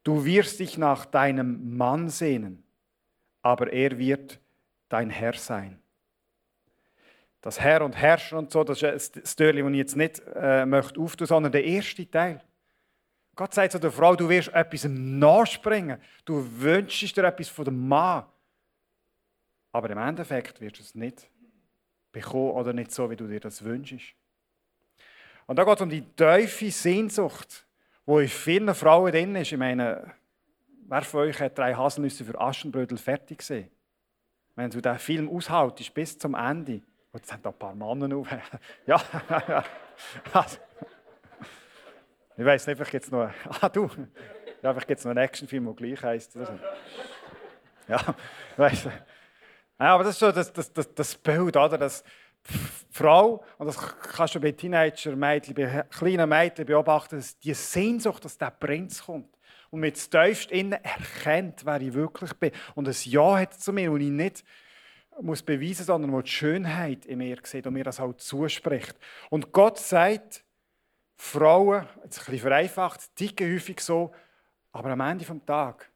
Du 0.04 0.24
wirst 0.26 0.60
dich 0.60 0.78
nach 0.78 1.06
deinem 1.06 1.76
Mann 1.76 2.10
sehnen, 2.10 2.64
aber 3.42 3.72
er 3.72 3.98
wird 3.98 4.40
dein 4.90 5.10
Herr 5.10 5.34
sein. 5.34 5.82
Das 7.42 7.60
Herr 7.60 7.82
und 7.84 7.96
Herrscher 7.96 8.38
und 8.38 8.52
so, 8.52 8.64
das 8.64 8.82
ist 8.82 9.18
ein 9.18 9.26
Störli, 9.26 9.62
das 9.62 9.72
ich 9.72 9.78
jetzt 9.78 9.96
nicht 9.96 10.22
äh, 10.36 10.66
möchte 10.66 11.00
auftun, 11.00 11.28
sondern 11.28 11.52
der 11.52 11.64
erste 11.64 12.10
Teil. 12.10 12.42
Gott 13.36 13.54
sagt 13.54 13.72
zu 13.72 13.80
der 13.80 13.92
Frau, 13.92 14.16
du 14.16 14.28
wirst 14.28 14.50
etwas 14.50 14.86
nachspringen. 14.86 16.02
Du 16.26 16.44
wünschst 16.60 17.16
dir 17.16 17.24
etwas 17.24 17.50
von 17.50 17.66
dem 17.66 17.88
Mann. 17.88 18.26
Aber 19.72 19.90
im 19.90 19.98
Endeffekt 19.98 20.62
wirst 20.62 20.80
du 20.80 20.82
es 20.82 20.96
nicht 20.96 21.30
bekommen 22.12 22.52
oder 22.52 22.74
nicht 22.74 22.92
so, 22.92 23.10
wie 23.10 23.16
du 23.16 23.28
dir 23.28 23.40
das 23.40 23.64
wünschst. 23.64 24.16
Und 25.46 25.58
da 25.58 25.64
geht 25.64 25.76
es 25.76 25.82
um 25.82 25.90
die 25.90 26.02
tiefe 26.02 26.72
Sehnsucht, 26.72 27.66
die 28.06 28.12
in 28.12 28.28
vielen 28.28 28.76
Frauen 28.76 29.12
drin 29.12 29.36
ist. 29.36 29.52
Ich 29.52 29.58
meine, 29.58 30.14
wer 30.88 31.02
von 31.04 31.22
euch 31.22 31.40
hat 31.40 31.58
drei 31.58 31.74
Haselnüsse 31.74 32.26
für 32.26 32.40
Aschenbrödel 32.40 32.98
fertig 32.98 33.40
gesehen? 33.40 33.70
Wenn 34.56 34.70
du 34.70 34.82
den 34.82 34.98
Film 34.98 35.30
aushaltest 35.30 35.94
bis 35.94 36.18
zum 36.18 36.34
Ende. 36.34 36.82
Und 37.12 37.22
jetzt 37.22 37.32
haben 37.32 37.44
da 37.44 37.50
ein 37.50 37.58
paar 37.58 37.76
Männer 37.76 38.18
auf. 38.18 38.28
ja, 38.86 39.02
ich 42.38 42.46
weiß 42.46 42.68
nicht, 42.68 42.76
vielleicht 42.76 42.92
gibt 42.92 43.06
es 43.06 43.12
noch. 43.12 43.32
Ah, 43.62 43.70
du. 43.70 43.90
Ja, 44.62 44.74
vielleicht 44.74 44.88
gibt 44.88 45.00
es 45.00 45.06
noch 45.06 45.12
einen 45.12 45.24
Actionfilm, 45.24 45.66
der 45.66 45.74
gleich 45.74 46.04
heisst. 46.04 46.36
Ja, 47.88 48.16
ich 48.52 48.58
weiß. 48.58 48.90
Ja, 49.80 49.94
aber 49.94 50.04
das 50.04 50.14
ist 50.14 50.20
so 50.20 50.32
das, 50.32 50.52
das, 50.52 50.74
das, 50.74 50.94
das 50.94 51.16
Bild, 51.16 51.56
oder? 51.56 51.78
Das, 51.78 52.04
Frau, 52.92 53.44
und 53.58 53.68
das 53.68 53.78
kannst 53.78 54.36
du 54.36 54.40
bei 54.40 54.52
Teenager-Mädchen, 54.52 55.54
bei 55.54 55.86
kleinen 55.90 56.30
Mädchen 56.30 56.66
beobachten, 56.66 57.18
dass 57.18 57.38
die 57.38 57.54
Sehnsucht, 57.54 58.26
dass 58.26 58.38
der 58.38 58.52
Prinz 58.52 59.04
kommt 59.04 59.38
und 59.70 59.82
mit 59.82 60.10
tiefst 60.10 60.52
innen 60.52 60.80
erkennt, 60.84 61.66
wer 61.66 61.82
ich 61.82 61.94
wirklich 61.94 62.34
bin. 62.34 62.52
Und 62.76 62.88
ein 62.88 62.96
Ja 63.04 63.38
hat 63.38 63.54
zu 63.54 63.74
mir, 63.74 63.92
und 63.92 64.02
ich 64.02 64.10
nicht 64.10 64.44
muss 65.22 65.42
beweisen, 65.42 65.86
sondern 65.86 66.24
die 66.24 66.30
Schönheit 66.30 67.06
in 67.06 67.20
mir 67.20 67.38
sieht 67.44 67.68
und 67.68 67.74
mir 67.74 67.84
das 67.84 68.00
auch 68.00 68.14
zuspricht. 68.14 68.96
Und 69.30 69.52
Gott 69.52 69.80
sagt, 69.80 70.44
Frauen, 71.16 71.88
jetzt 72.04 72.20
ein 72.20 72.26
bisschen 72.26 72.40
vereinfacht, 72.40 73.16
ticken 73.16 73.52
häufig 73.52 73.80
so, 73.82 74.12
aber 74.72 74.92
am 74.92 75.02
Ende 75.02 75.26
des 75.26 75.46
Tages 75.46 75.88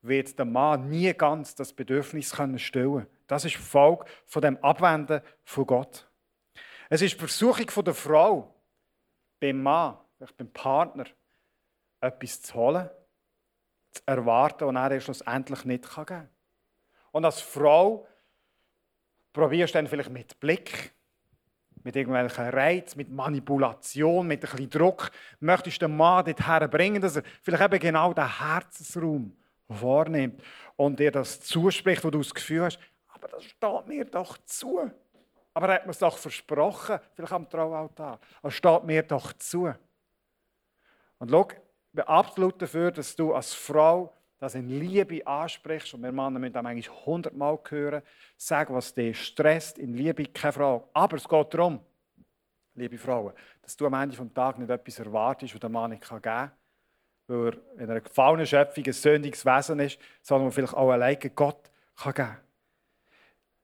wird 0.00 0.38
der 0.38 0.46
Mann 0.46 0.88
nie 0.88 1.12
ganz 1.12 1.54
das 1.54 1.72
Bedürfnis 1.72 2.32
können 2.32 2.58
stillen. 2.58 3.06
Das 3.26 3.44
ist 3.44 3.54
die 3.54 3.62
Folge 3.62 4.04
von 4.26 4.42
dem 4.42 4.62
Abwenden 4.62 5.20
von 5.44 5.66
Gott. 5.66 6.08
Es 6.88 7.02
ist 7.02 7.14
die 7.14 7.18
Versuchung 7.18 7.84
der 7.84 7.94
Frau, 7.94 8.54
beim 9.40 9.62
Mann, 9.62 9.96
beim 10.36 10.52
Partner, 10.52 11.06
etwas 12.00 12.42
zu 12.42 12.54
holen, 12.54 12.90
zu 13.92 14.02
erwarten 14.06 14.64
und 14.64 14.76
er 14.76 15.00
schlussendlich 15.00 15.64
nicht 15.64 15.88
geben 15.88 16.06
kann. 16.06 16.28
Und 17.12 17.24
als 17.24 17.40
Frau 17.40 18.06
probierst 19.32 19.74
du 19.74 19.78
dann 19.78 19.86
vielleicht 19.86 20.10
mit 20.10 20.38
Blick, 20.40 20.92
mit 21.82 21.96
irgendwelchen 21.96 22.48
Reiz, 22.48 22.96
mit 22.96 23.10
Manipulation, 23.10 24.26
mit 24.26 24.42
ein 24.42 24.50
bisschen 24.50 24.70
Druck, 24.70 25.10
möchtest 25.40 25.82
du 25.82 25.86
den 25.86 25.96
Mann 25.96 26.24
dorthin 26.24 26.70
bringen, 26.70 27.02
dass 27.02 27.16
er 27.16 27.22
vielleicht 27.42 27.62
eben 27.62 27.78
genau 27.78 28.12
den 28.12 28.38
Herzensraum 28.38 29.36
wahrnimmt 29.68 30.42
und 30.76 30.98
dir 30.98 31.10
das 31.10 31.40
zuspricht, 31.40 32.04
wo 32.04 32.10
du 32.10 32.18
das 32.18 32.34
Gefühl 32.34 32.62
hast, 32.62 32.78
aber 33.24 33.36
das 33.36 33.44
steht 33.44 33.86
mir 33.86 34.04
doch 34.04 34.36
zu. 34.44 34.90
Aber 35.54 35.68
er 35.68 35.74
hat 35.76 35.86
mir 35.86 35.92
es 35.92 35.98
doch 35.98 36.18
versprochen, 36.18 36.98
vielleicht 37.14 37.32
am 37.32 37.48
Traualtar. 37.48 38.20
Es 38.42 38.54
steht 38.54 38.84
mir 38.84 39.02
doch 39.02 39.32
zu. 39.34 39.72
Und 41.18 41.30
schau, 41.30 41.48
ich 41.50 41.56
bin 41.92 42.04
absolut 42.04 42.60
dafür, 42.60 42.90
dass 42.90 43.16
du 43.16 43.32
als 43.32 43.54
Frau 43.54 44.12
das 44.38 44.56
in 44.56 44.68
Liebe 44.68 45.26
ansprichst. 45.26 45.94
Und 45.94 46.02
wir 46.02 46.12
Männer 46.12 46.38
müssen 46.38 46.52
das 46.52 46.64
eigentlich 46.66 47.06
hundertmal 47.06 47.58
hören. 47.66 48.02
Sag, 48.36 48.70
was 48.70 48.92
dich 48.92 49.24
stresst, 49.24 49.78
in 49.78 49.94
Liebe, 49.94 50.26
keine 50.26 50.52
Frage. 50.52 50.84
Aber 50.92 51.16
es 51.16 51.26
geht 51.26 51.54
darum, 51.54 51.80
liebe 52.74 52.98
Frauen, 52.98 53.32
dass 53.62 53.74
du 53.74 53.86
am 53.86 53.94
Ende 53.94 54.16
des 54.16 54.34
Tages 54.34 54.58
nicht 54.58 54.70
etwas 54.70 54.98
erwartest, 54.98 55.54
was 55.54 55.60
der 55.60 55.70
Mann 55.70 55.92
nicht 55.92 56.06
geben 56.06 56.20
kann 56.20 56.50
weil 57.26 57.54
er 57.78 57.82
in 57.82 57.90
einer 57.90 58.02
gefallenen 58.02 58.46
Schöpfung 58.46 58.84
ein 58.84 58.92
sündiges 58.92 59.46
Wesen 59.46 59.80
ist, 59.80 59.98
sondern 60.20 60.52
vielleicht 60.52 60.74
auch 60.74 60.90
alleine 60.90 61.30
Gott 61.30 61.70
kann 61.96 62.12
geben 62.12 62.26
kann. 62.26 62.43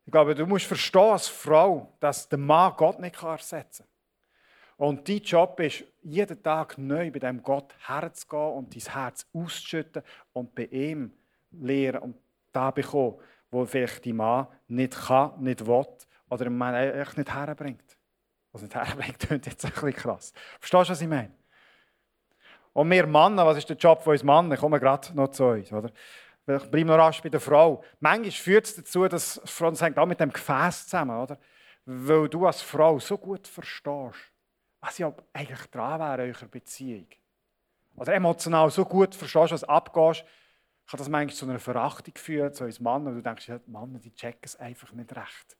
Ich 0.04 0.12
glaube, 0.12 0.34
du 0.34 0.46
musst 0.46 0.66
verstehen 0.66 1.12
als 1.12 1.28
Frau, 1.28 1.96
dass 2.00 2.28
der 2.28 2.38
Mann 2.38 2.74
Gott 2.76 2.98
nicht 3.00 3.22
ersetzen 3.22 3.84
kann. 3.84 4.86
Und 4.86 5.08
dein 5.08 5.18
Job 5.18 5.60
ist, 5.60 5.84
jeden 6.02 6.42
Tag 6.42 6.78
neu 6.78 7.10
bei 7.10 7.18
dem 7.18 7.42
Gott 7.42 7.74
herzugehen 7.86 8.54
und 8.54 8.74
dein 8.74 8.92
Herz 8.92 9.26
auszuschütten 9.34 10.02
und 10.32 10.54
bei 10.54 10.64
ihm 10.64 11.12
lehren 11.50 12.00
und 12.00 12.16
da 12.50 12.70
bekommen, 12.70 13.16
wo 13.50 13.66
vielleicht 13.66 14.04
die 14.04 14.12
Mann 14.12 14.46
nicht 14.68 14.96
kann, 14.96 15.32
nicht 15.42 15.66
will 15.66 15.86
oder 16.30 16.46
im 16.46 16.56
Mann 16.56 16.74
echt 16.74 17.18
nicht 17.18 17.34
herbringt. 17.34 17.98
Was 18.52 18.62
nicht 18.62 18.74
herbringt, 18.74 19.18
klingt 19.18 19.46
jetzt 19.46 19.64
ein 19.64 19.72
bisschen 19.72 19.92
krass. 19.92 20.32
Verstehst 20.58 20.88
du, 20.88 20.92
was 20.92 21.00
ich 21.02 21.08
meine? 21.08 21.34
Und 22.72 22.90
wir 22.90 23.06
Männer, 23.06 23.44
was 23.44 23.58
ist 23.58 23.68
der 23.68 23.76
Job 23.76 24.02
von 24.02 24.12
uns 24.12 24.22
Männern? 24.22 24.52
Ich 24.52 24.60
komme 24.60 24.78
gerade 24.80 25.14
noch 25.14 25.28
zu 25.28 25.44
uns. 25.44 25.72
Oder? 25.72 25.90
Ich 26.56 26.70
bleibe 26.70 26.86
noch 26.86 26.98
rasch 26.98 27.22
bei 27.22 27.28
der 27.28 27.40
Frau. 27.40 27.82
Manchmal 28.00 28.30
führt 28.30 28.66
es 28.66 28.76
dazu, 28.76 29.06
dass 29.08 29.40
Frauen 29.44 29.74
sagen, 29.74 29.94
da 29.94 30.06
mit 30.06 30.20
dem 30.20 30.32
Gefäß 30.32 30.84
zusammen, 30.84 31.18
oder? 31.18 31.38
Weil 31.84 32.28
du 32.28 32.46
als 32.46 32.62
Frau 32.62 32.98
so 32.98 33.18
gut 33.18 33.46
verstehst, 33.46 34.32
was 34.80 34.98
ja 34.98 35.12
eigentlich 35.32 35.66
dran 35.70 36.00
wäre 36.00 36.28
in 36.28 36.34
eurer 36.34 36.46
Beziehung. 36.46 37.06
Oder 37.96 38.14
emotional 38.14 38.70
so 38.70 38.84
gut 38.84 39.14
verstehst, 39.14 39.52
was 39.52 39.64
abgehst, 39.64 40.24
kann 40.86 40.98
das 40.98 41.08
manchmal 41.08 41.36
zu 41.36 41.46
einer 41.46 41.58
Verachtung 41.58 42.14
führen, 42.16 42.52
zu 42.52 42.64
uns 42.64 42.80
Mann. 42.80 43.06
Und 43.06 43.14
du 43.14 43.22
denkst, 43.22 43.48
ja, 43.48 43.60
Männer, 43.66 43.98
die 43.98 44.14
checken 44.14 44.40
es 44.42 44.56
einfach 44.56 44.92
nicht 44.92 45.14
recht. 45.14 45.56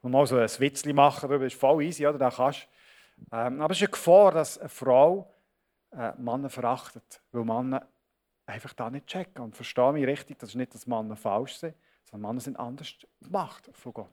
Und 0.00 0.12
mal 0.12 0.26
so 0.26 0.36
ein 0.36 0.48
Witzchen 0.58 0.94
machen, 0.94 1.28
das 1.28 1.42
ist 1.42 1.60
voll 1.60 1.82
easy, 1.82 2.06
oder? 2.06 2.18
Da 2.18 2.30
kannst 2.30 2.68
Ähm, 3.32 3.60
aber 3.60 3.72
es 3.72 3.78
ist 3.78 3.82
eine 3.82 3.90
Gefahr, 3.90 4.32
dass 4.32 4.58
eine 4.58 4.68
Frau 4.70 5.34
äh, 5.92 6.12
Männer 6.16 6.48
verachtet, 6.48 7.20
weil 7.32 7.44
Männer 7.44 7.86
einfach 8.50 8.72
da 8.72 8.90
nicht 8.90 9.06
checken. 9.06 9.42
Und 9.42 9.56
verstehe 9.56 9.92
mich 9.92 10.06
richtig, 10.06 10.38
das 10.38 10.50
ist 10.50 10.54
nicht, 10.56 10.74
dass 10.74 10.86
Männer 10.86 11.16
falsch 11.16 11.56
sind, 11.56 11.74
sondern 12.04 12.30
Männer 12.30 12.40
sind 12.40 12.58
anders 12.58 12.94
gemacht 13.22 13.70
von 13.72 13.92
Gott. 13.92 14.08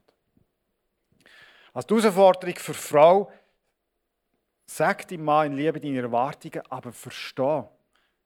Also 1.73 1.87
die 1.87 2.01
Herausforderung 2.01 2.55
für 2.55 2.73
Frau, 2.73 3.31
sag 4.65 5.07
deinem 5.07 5.25
Mann 5.25 5.47
in 5.47 5.57
Liebe 5.57 5.79
deine 5.79 6.01
Erwartungen, 6.01 6.61
aber 6.69 6.91
verstehe, 6.91 7.69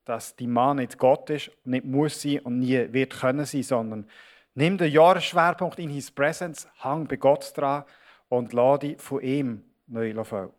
dass 0.05 0.35
die 0.35 0.47
Mann 0.47 0.77
nicht 0.77 0.97
Gott 0.97 1.29
ist, 1.29 1.51
nicht 1.63 1.85
muss 1.85 2.21
sein 2.21 2.39
und 2.39 2.59
nie 2.59 2.91
wird 2.91 3.19
können 3.19 3.45
sein, 3.45 3.63
sondern 3.63 4.09
nimm 4.55 4.77
den 4.77 4.91
Jahresschwerpunkt 4.91 5.79
in 5.79 5.89
His 5.89 6.11
Presence, 6.11 6.67
hang 6.79 7.07
bei 7.07 7.17
Gott 7.17 7.51
dran 7.55 7.83
und 8.29 8.53
lade 8.53 8.97
von 8.97 9.21
ihm 9.21 9.63
neu 9.87 10.23
füllen. 10.23 10.51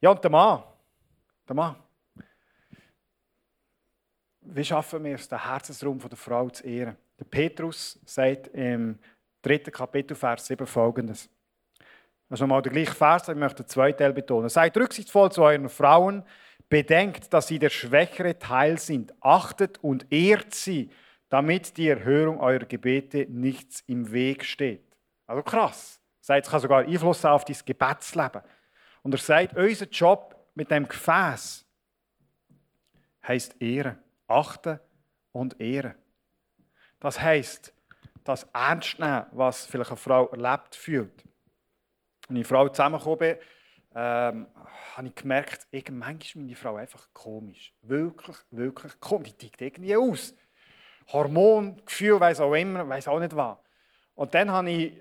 Ja, 0.00 0.10
und 0.10 0.24
der 0.24 0.30
Mann, 0.30 0.62
der 1.46 1.56
Mann, 1.56 1.76
wie 4.42 4.64
schaffen 4.64 5.04
wir 5.04 5.14
es, 5.14 5.28
den 5.28 5.42
Herzensraum 5.42 5.98
der 5.98 6.16
Frau 6.16 6.48
zu 6.48 6.66
ehren? 6.66 6.96
Der 7.18 7.24
Petrus 7.24 7.98
sagt 8.04 8.48
im 8.48 8.98
dritten 9.42 9.70
Kapitel, 9.70 10.14
Vers 10.14 10.46
7 10.46 10.66
folgendes. 10.66 11.28
Ist 12.30 12.40
nochmal 12.40 12.62
der 12.62 12.72
gleiche 12.72 12.94
Vers, 12.94 13.28
ich 13.28 13.34
möchte 13.34 13.62
den 13.62 13.68
zweiten 13.68 13.98
Teil 13.98 14.12
betonen. 14.12 14.48
Seid 14.48 14.76
rücksichtsvoll 14.76 15.32
zu 15.32 15.42
euren 15.42 15.68
Frauen, 15.68 16.22
bedenkt, 16.68 17.32
dass 17.34 17.48
sie 17.48 17.58
der 17.58 17.70
schwächere 17.70 18.38
Teil 18.38 18.78
sind, 18.78 19.12
achtet 19.20 19.78
und 19.82 20.10
ehrt 20.12 20.54
sie, 20.54 20.90
damit 21.28 21.76
die 21.76 21.88
Erhörung 21.88 22.40
eurer 22.40 22.64
Gebete 22.64 23.26
nichts 23.28 23.82
im 23.86 24.12
Weg 24.12 24.44
steht. 24.44 24.84
Also 25.26 25.42
krass. 25.42 26.00
Es 26.20 26.48
kann 26.48 26.60
sogar 26.60 26.84
Einfluss 26.84 27.24
auf 27.24 27.44
dein 27.44 27.56
Gebetsleben. 27.64 28.42
Und 29.02 29.14
er 29.14 29.18
sagt, 29.18 29.56
unser 29.56 29.86
Job 29.86 30.36
mit 30.54 30.70
dem 30.70 30.86
Gefäß 30.86 31.66
heißt 33.26 33.60
Ehren 33.60 33.98
achten 34.30 34.80
und 35.32 35.60
ehren. 35.60 35.94
Das 37.00 37.20
heißt, 37.20 37.72
das 38.24 38.44
ernst 38.52 38.98
nehmen, 38.98 39.26
was 39.32 39.66
vielleicht 39.66 39.90
eine 39.90 39.96
Frau 39.96 40.28
erlebt 40.28 40.74
fühlt. 40.74 41.24
Als 42.28 42.38
ich 42.38 42.46
Frau 42.46 42.68
zusammengekommen 42.68 43.18
bin, 43.18 43.36
ähm, 43.94 44.46
habe 44.96 45.08
ich 45.08 45.14
gemerkt, 45.14 45.66
manchmal 45.90 46.20
ist 46.20 46.36
meine 46.36 46.54
Frau 46.54 46.76
einfach 46.76 47.08
komisch. 47.12 47.72
Wirklich, 47.82 48.36
wirklich 48.50 49.00
komisch. 49.00 49.32
Die 49.32 49.48
tickt 49.48 49.62
irgendwie 49.62 49.96
aus. 49.96 50.34
Hormon, 51.08 51.84
Gefühl, 51.84 52.20
weiß 52.20 52.40
auch 52.40 52.54
immer, 52.54 52.88
weiß 52.88 53.08
auch 53.08 53.18
nicht 53.18 53.34
was. 53.34 53.58
Und 54.14 54.34
dann 54.34 54.50
habe 54.50 54.70
ich 54.70 55.00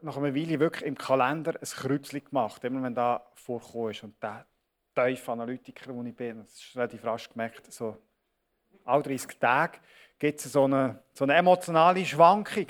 nach 0.00 0.16
einer 0.16 0.34
Weile 0.34 0.58
wirklich 0.58 0.86
im 0.86 0.96
Kalender 0.96 1.54
ein 1.54 1.68
Kreuzchen 1.68 2.24
gemacht, 2.24 2.64
immer 2.64 2.82
wenn 2.82 2.94
da 2.94 3.26
vorgekommen. 3.34 3.96
Und 4.02 4.22
der 4.22 4.46
tiefe 4.94 5.32
Analytiker, 5.32 5.92
den 5.92 6.06
ich 6.06 6.16
bin, 6.16 6.38
das 6.38 6.54
ist 6.54 6.76
relativ 6.76 7.04
rasch 7.04 7.28
gemerkt, 7.28 7.70
so 7.72 7.98
alle 8.84 9.02
30 9.02 9.38
Tage 9.38 9.78
gibt 10.18 10.44
es 10.44 10.52
so 10.52 10.64
eine, 10.64 11.02
so 11.14 11.24
eine 11.24 11.34
emotionale 11.34 12.04
Schwankung. 12.04 12.66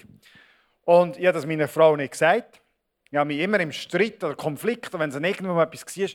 Und 0.85 1.19
ich 1.19 1.27
habe 1.27 1.35
das 1.35 1.47
meiner 1.47 1.69
Frau 1.69 1.97
nicht 1.97 2.13
gesagt. 2.13 2.63
Ich 3.11 3.17
habe 3.17 3.29
mich 3.29 3.41
immer 3.41 3.61
im 3.61 3.73
Streit 3.73 4.25
oder 4.25 4.35
Konflikt, 4.35 4.93
wenn 4.99 5.11
es 5.11 5.17
irgendwo 5.17 5.61
etwas 5.61 5.97
war, 5.97 6.09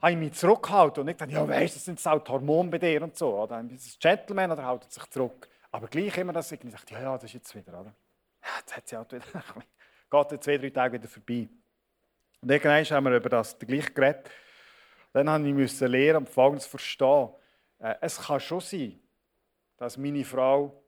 habe 0.00 0.12
ich 0.12 0.18
mich 0.18 0.32
zurückgehalten 0.32 1.00
und 1.00 1.06
nicht 1.06 1.18
gesagt, 1.18 1.32
ja 1.32 1.46
weißt, 1.46 1.76
das 1.76 1.84
sind 1.84 2.02
die 2.02 2.08
Hormone 2.08 2.70
bei 2.70 2.78
dir 2.78 3.02
und 3.02 3.16
so. 3.16 3.34
Oder 3.42 3.56
ein 3.56 3.78
Gentleman 4.00 4.52
oder 4.52 4.66
hält 4.66 4.90
sich 4.90 5.04
zurück. 5.10 5.48
Aber 5.70 5.88
gleich 5.88 6.16
immer 6.16 6.32
das 6.32 6.50
ich 6.52 6.60
gesagt, 6.60 6.90
ja, 6.90 7.02
ja, 7.02 7.14
das 7.14 7.24
ist 7.24 7.34
jetzt 7.34 7.54
wieder, 7.54 7.80
oder? 7.80 7.94
Ja, 8.42 8.50
jetzt 8.60 8.76
hat 8.76 8.88
sie 8.88 8.96
halt 8.96 9.12
wieder, 9.12 9.42
geht 10.10 10.32
in 10.32 10.40
zwei, 10.40 10.58
drei 10.58 10.70
Tage 10.70 10.94
wieder 10.94 11.08
vorbei. 11.08 11.48
Und 12.40 12.50
irgendwann 12.50 12.84
haben 12.84 13.04
wir 13.04 13.16
über 13.16 13.28
das 13.28 13.58
gleich 13.58 13.92
geredet. 13.92 14.30
Dann 15.12 15.54
musste 15.54 15.86
ich 15.86 15.90
lernen 15.90 16.18
und 16.18 16.28
Folgendes 16.28 16.66
verstehen. 16.66 17.30
Äh, 17.78 17.96
es 18.00 18.20
kann 18.20 18.40
schon 18.40 18.60
sein, 18.60 19.00
dass 19.78 19.96
meine 19.96 20.24
Frau, 20.24 20.82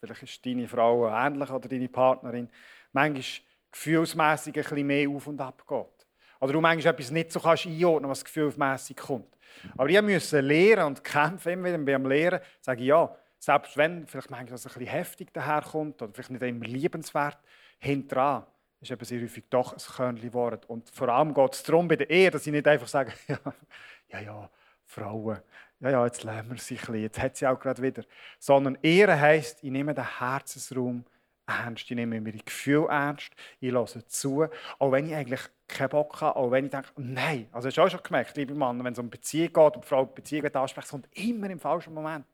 vielleicht 0.00 0.22
ist 0.22 0.44
deine 0.44 0.66
Frau 0.66 1.08
ähnlich 1.08 1.50
oder 1.50 1.68
deine 1.68 1.88
Partnerin, 1.88 2.48
manchmal 2.92 3.24
gefühlsmässig 3.70 4.56
ein 4.56 4.62
bisschen 4.62 4.86
mehr 4.86 5.08
auf 5.08 5.26
und 5.26 5.40
ab 5.40 5.62
geht. 5.66 6.06
Oder 6.40 6.52
du 6.52 6.60
manchmal 6.60 6.92
etwas 6.92 7.10
nicht 7.10 7.30
so 7.30 7.38
kannst 7.38 7.66
einordnen 7.66 8.10
was 8.10 8.24
gefühlsmässig 8.24 8.96
kommt. 8.96 9.36
Aber 9.76 9.88
ich 9.88 10.02
musste 10.02 10.40
lernen 10.40 10.86
und 10.86 11.04
kämpfen, 11.04 11.52
immer 11.52 11.68
wieder 11.68 11.78
beim 11.78 12.06
Lehren, 12.06 12.40
sage 12.60 12.80
ich, 12.80 12.88
ja, 12.88 13.14
selbst 13.38 13.76
wenn 13.76 14.06
vielleicht 14.06 14.30
manchmal 14.30 14.52
das 14.52 14.66
ein 14.66 14.72
bisschen 14.72 14.86
heftig 14.86 15.32
daherkommt 15.32 16.00
oder 16.02 16.12
vielleicht 16.12 16.30
nicht 16.30 16.42
immer 16.42 16.66
liebenswert, 16.66 17.38
hinterher 17.78 18.46
ist 18.80 18.90
eben 18.90 19.04
sehr 19.04 19.22
häufig 19.22 19.44
doch 19.48 19.72
ein 19.72 19.78
Körnchen 19.78 20.32
Wort. 20.32 20.68
Und 20.68 20.90
vor 20.90 21.08
allem 21.08 21.32
geht 21.32 21.54
es 21.54 21.62
darum 21.62 21.86
bei 21.86 21.96
der 21.96 22.10
Ehe, 22.10 22.30
dass 22.30 22.46
ich 22.46 22.52
nicht 22.52 22.66
einfach 22.66 22.88
sage, 22.88 23.12
ja, 23.28 23.38
ja, 24.08 24.20
ja 24.20 24.50
Frauen, 24.86 25.40
ja, 25.82 25.90
ja, 25.90 26.04
jetzt 26.06 26.22
lernen 26.22 26.50
wir 26.50 26.58
sie 26.58 26.74
ein 26.74 26.78
bisschen, 26.78 26.94
jetzt 27.02 27.20
hat 27.20 27.36
sie 27.36 27.46
auch 27.46 27.58
gerade 27.58 27.82
wieder. 27.82 28.04
Sondern 28.38 28.78
Ehre 28.82 29.20
heisst, 29.20 29.64
ich 29.64 29.70
nehme 29.70 29.92
den 29.94 30.18
Herzensraum 30.18 31.04
ernst, 31.44 31.90
ich 31.90 31.96
nehme 31.96 32.20
meine 32.20 32.38
Gefühle 32.38 32.86
ernst, 32.88 33.30
ich 33.58 33.72
lasse 33.72 34.06
zu, 34.06 34.46
auch 34.78 34.92
wenn 34.92 35.08
ich 35.08 35.14
eigentlich 35.14 35.40
keinen 35.66 35.88
Bock 35.88 36.20
habe, 36.20 36.36
auch 36.36 36.52
wenn 36.52 36.66
ich 36.66 36.70
denke, 36.70 36.88
nein, 36.96 37.48
also 37.50 37.66
hast 37.66 37.76
du 37.76 37.82
auch 37.82 37.90
schon 37.90 38.02
gemerkt, 38.02 38.36
liebe 38.36 38.54
Mann, 38.54 38.82
wenn 38.84 38.92
es 38.92 38.98
um 39.00 39.10
Beziehung 39.10 39.52
geht 39.52 39.76
und 39.76 39.84
Frau 39.84 40.06
Beziehung 40.06 40.54
anspricht, 40.54 40.88
kommt 40.88 41.08
immer 41.14 41.50
im 41.50 41.58
falschen 41.58 41.94
Moment. 41.94 42.26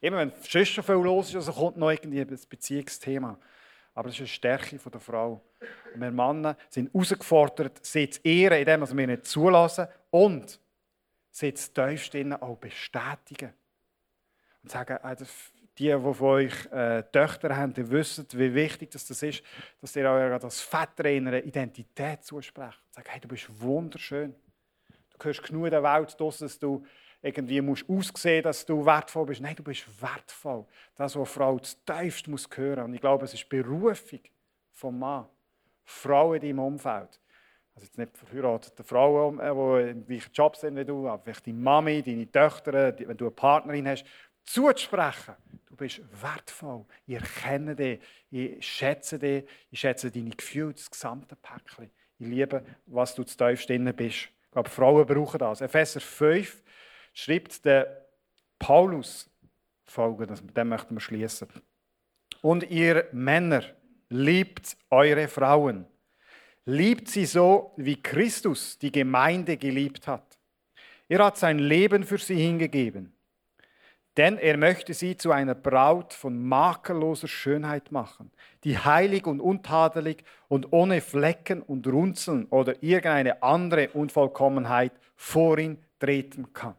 Immer 0.00 0.18
wenn 0.18 0.32
sonst 0.40 0.68
schon 0.68 0.84
viel 0.84 0.94
los 0.94 1.30
ist, 1.30 1.36
also 1.36 1.52
kommt 1.52 1.76
noch 1.76 1.90
irgendwie 1.90 2.20
ein 2.20 2.38
Beziehungsthema. 2.48 3.36
Aber 3.94 4.08
das 4.08 4.16
ist 4.16 4.20
eine 4.20 4.28
Stärke 4.28 4.76
der 4.76 5.00
Frau. 5.00 5.40
Und 5.94 6.00
wir 6.00 6.10
Männer 6.12 6.56
sind 6.68 6.92
herausgefordert, 6.92 7.84
sie 7.84 8.08
zu 8.08 8.20
ehren, 8.22 8.58
indem 8.58 8.98
wir 8.98 9.06
nicht 9.06 9.26
zulassen 9.26 9.88
und 10.10 10.60
sitzt 11.34 11.74
tiefst 11.74 12.14
drinnen 12.14 12.40
auch 12.40 12.56
bestätigen. 12.56 13.52
Und 14.62 14.70
sagen, 14.70 14.98
also 15.02 15.24
die, 15.76 15.90
die 15.90 15.98
von 15.98 16.20
euch 16.20 16.66
äh, 16.66 17.02
Töchter 17.10 17.56
haben, 17.56 17.74
die 17.74 17.90
wissen, 17.90 18.26
wie 18.32 18.54
wichtig 18.54 18.90
das 18.92 19.10
ist, 19.10 19.42
dass 19.80 19.96
ihr 19.96 20.08
euch 20.08 20.44
als 20.44 20.60
Väter 20.60 21.04
eine 21.04 21.40
Identität 21.40 22.24
zusprecht. 22.24 22.80
Sagen, 22.90 23.08
hey, 23.10 23.20
du 23.20 23.28
bist 23.28 23.48
wunderschön. 23.60 24.34
Du 25.10 25.18
gehörst 25.18 25.42
genug 25.42 25.64
in 25.66 25.70
der 25.72 25.82
Welt, 25.82 26.16
dass 26.18 26.58
du 26.58 26.86
irgendwie 27.20 27.60
musst 27.60 27.88
aussehen 27.88 28.42
dass 28.42 28.64
du 28.64 28.86
wertvoll 28.86 29.26
bist. 29.26 29.40
Nein, 29.40 29.56
du 29.56 29.64
bist 29.64 29.86
wertvoll. 30.00 30.64
Das, 30.94 31.16
was 31.16 31.30
Frau 31.30 31.58
tiefst 31.58 32.28
muss 32.28 32.48
hören. 32.54 32.84
Und 32.84 32.94
ich 32.94 33.00
glaube, 33.00 33.24
es 33.24 33.34
ist 33.34 33.48
Berufung 33.48 34.20
vom 34.72 34.98
Mann. 35.00 35.26
Frauen 35.84 36.36
in 36.36 36.42
deinem 36.42 36.58
Umfeld 36.60 37.18
also 37.74 37.86
jetzt 37.86 37.98
nicht 37.98 38.16
verheiratete 38.16 38.84
Frauen, 38.84 39.38
die 39.38 39.90
im 39.90 40.06
gleichen 40.06 40.32
Job 40.32 40.56
sind 40.56 40.76
wie 40.76 40.84
du, 40.84 41.08
aber 41.08 41.22
vielleicht 41.22 41.46
deine 41.46 41.58
Mami, 41.58 42.02
deine 42.02 42.30
Töchter, 42.30 42.72
wenn 42.72 43.16
du 43.16 43.24
eine 43.24 43.30
Partnerin 43.32 43.88
hast, 43.88 44.04
zuzusprechen. 44.44 45.34
Du 45.66 45.76
bist 45.76 46.00
wertvoll. 46.22 46.84
Ich 47.06 47.14
erkenne 47.14 47.74
dich, 47.74 48.00
ich 48.30 48.64
schätze 48.64 49.18
dich, 49.18 49.44
ich 49.70 49.80
schätze 49.80 50.10
deine 50.10 50.30
Gefühle, 50.30 50.72
das 50.72 50.90
gesamte 50.90 51.34
Päckchen. 51.36 51.90
Ich 52.18 52.26
liebe, 52.26 52.64
was 52.86 53.14
du 53.14 53.24
zu 53.24 53.36
tiefst 53.36 53.68
drin 53.68 53.92
bist. 53.96 54.16
Ich 54.16 54.50
glaube, 54.52 54.70
Frauen 54.70 55.04
brauchen 55.04 55.38
das. 55.38 55.60
Epheser 55.60 56.00
5 56.00 56.62
schreibt 57.12 57.64
der 57.64 58.06
Paulus 58.58 59.28
folgendes, 59.84 60.42
mit 60.42 60.56
dem 60.56 60.68
möchten 60.68 60.94
wir 60.94 61.00
schließen. 61.00 61.48
Und 62.40 62.70
ihr 62.70 63.08
Männer, 63.12 63.64
liebt 64.08 64.76
eure 64.90 65.28
Frauen 65.28 65.86
Liebt 66.66 67.08
sie 67.08 67.26
so, 67.26 67.72
wie 67.76 68.00
Christus 68.02 68.78
die 68.78 68.92
Gemeinde 68.92 69.56
geliebt 69.56 70.06
hat. 70.06 70.38
Er 71.08 71.24
hat 71.24 71.36
sein 71.36 71.58
Leben 71.58 72.04
für 72.04 72.18
sie 72.18 72.36
hingegeben. 72.36 73.14
Denn 74.16 74.38
er 74.38 74.56
möchte 74.56 74.94
sie 74.94 75.16
zu 75.16 75.32
einer 75.32 75.56
Braut 75.56 76.12
von 76.14 76.40
makelloser 76.46 77.26
Schönheit 77.26 77.90
machen, 77.90 78.30
die 78.62 78.78
heilig 78.78 79.26
und 79.26 79.40
untadelig 79.40 80.24
und 80.46 80.72
ohne 80.72 81.00
Flecken 81.00 81.60
und 81.62 81.86
Runzeln 81.88 82.46
oder 82.46 82.80
irgendeine 82.80 83.42
andere 83.42 83.90
Unvollkommenheit 83.90 84.92
vor 85.16 85.58
ihn 85.58 85.78
treten 85.98 86.52
kann. 86.52 86.76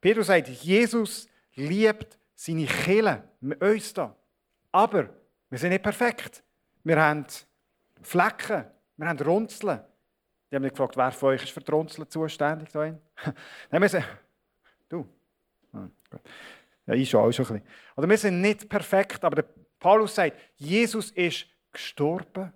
Petrus 0.00 0.28
sagt, 0.28 0.48
Jesus 0.48 1.28
liebt 1.54 2.18
seine 2.34 2.66
Kille, 2.66 3.24
uns. 3.60 3.94
Aber 4.70 5.08
wir 5.50 5.58
sind 5.58 5.70
nicht 5.70 5.82
perfekt. 5.82 6.44
Wir 6.84 7.00
haben 7.00 7.26
Flecken, 8.04 8.64
wir 8.96 9.08
haben 9.08 9.18
Runzeln. 9.18 9.80
Die 10.50 10.56
haben 10.56 10.62
mich 10.62 10.72
gefragt, 10.72 10.96
wer 10.96 11.10
von 11.10 11.30
euch 11.30 11.42
ist 11.42 11.52
für 11.52 11.60
die 11.60 11.70
Runzeln 11.70 12.08
zuständig? 12.08 12.68
Nein, 12.74 13.00
wir 13.70 13.88
sind, 13.88 14.04
du. 14.88 15.08
Ah, 15.72 15.88
ja, 16.86 16.94
ich 16.94 17.08
schon 17.08 17.24
auch 17.24 17.32
schon 17.32 17.46
ein 17.46 17.54
bisschen. 17.54 17.68
Oder 17.96 18.08
wir 18.08 18.18
sind 18.18 18.40
nicht 18.40 18.68
perfekt, 18.68 19.24
aber 19.24 19.42
Paulus 19.78 20.14
sagt, 20.14 20.38
Jesus 20.56 21.10
ist 21.12 21.46
gestorben, 21.72 22.52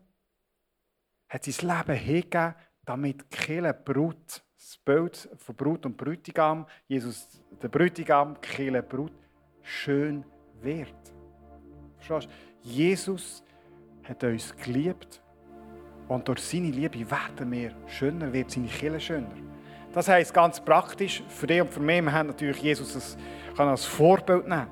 hat 1.29 1.45
sein 1.45 1.69
Leben 1.69 1.99
hingegeben, 1.99 2.55
damit 2.85 3.31
Kirche 3.31 3.75
Brut, 3.75 4.43
das 4.57 4.77
Bild 4.85 5.29
von 5.37 5.57
Brut 5.57 5.87
und 5.87 5.97
Brütigam, 5.97 6.67
Jesus, 6.87 7.43
der 7.61 7.69
Brütigam, 7.69 8.41
Kirche 8.41 8.83
Brut, 8.83 9.13
schön 9.63 10.25
wird. 10.61 10.95
Verstehst 11.99 12.29
du? 12.63 12.69
Jesus 12.69 13.43
hat 14.05 14.23
uns 14.25 14.55
geliebt 14.57 15.23
Und 16.09 16.27
durch 16.27 16.41
seine 16.41 16.71
Liebe 16.71 16.99
werden 17.11 17.53
wir 17.53 17.73
schöner, 17.87 18.33
wird 18.33 18.51
seine 18.51 18.67
Kirche 18.67 19.01
schöner. 19.01 19.29
Das 19.93 20.09
heisst 20.09 20.33
ganz 20.33 20.61
praktisch, 20.61 21.23
für 21.29 21.47
dich 21.47 21.61
und 21.61 21.73
für 21.73 21.81
mich, 21.81 22.03
wir 22.03 22.13
haben 22.13 22.29
natürlich 22.29 22.59
Jesus 22.63 22.95
als, 22.95 23.17
kann 23.57 23.69
als 23.69 23.85
Vorbild 23.85 24.49
nehmen. 24.49 24.67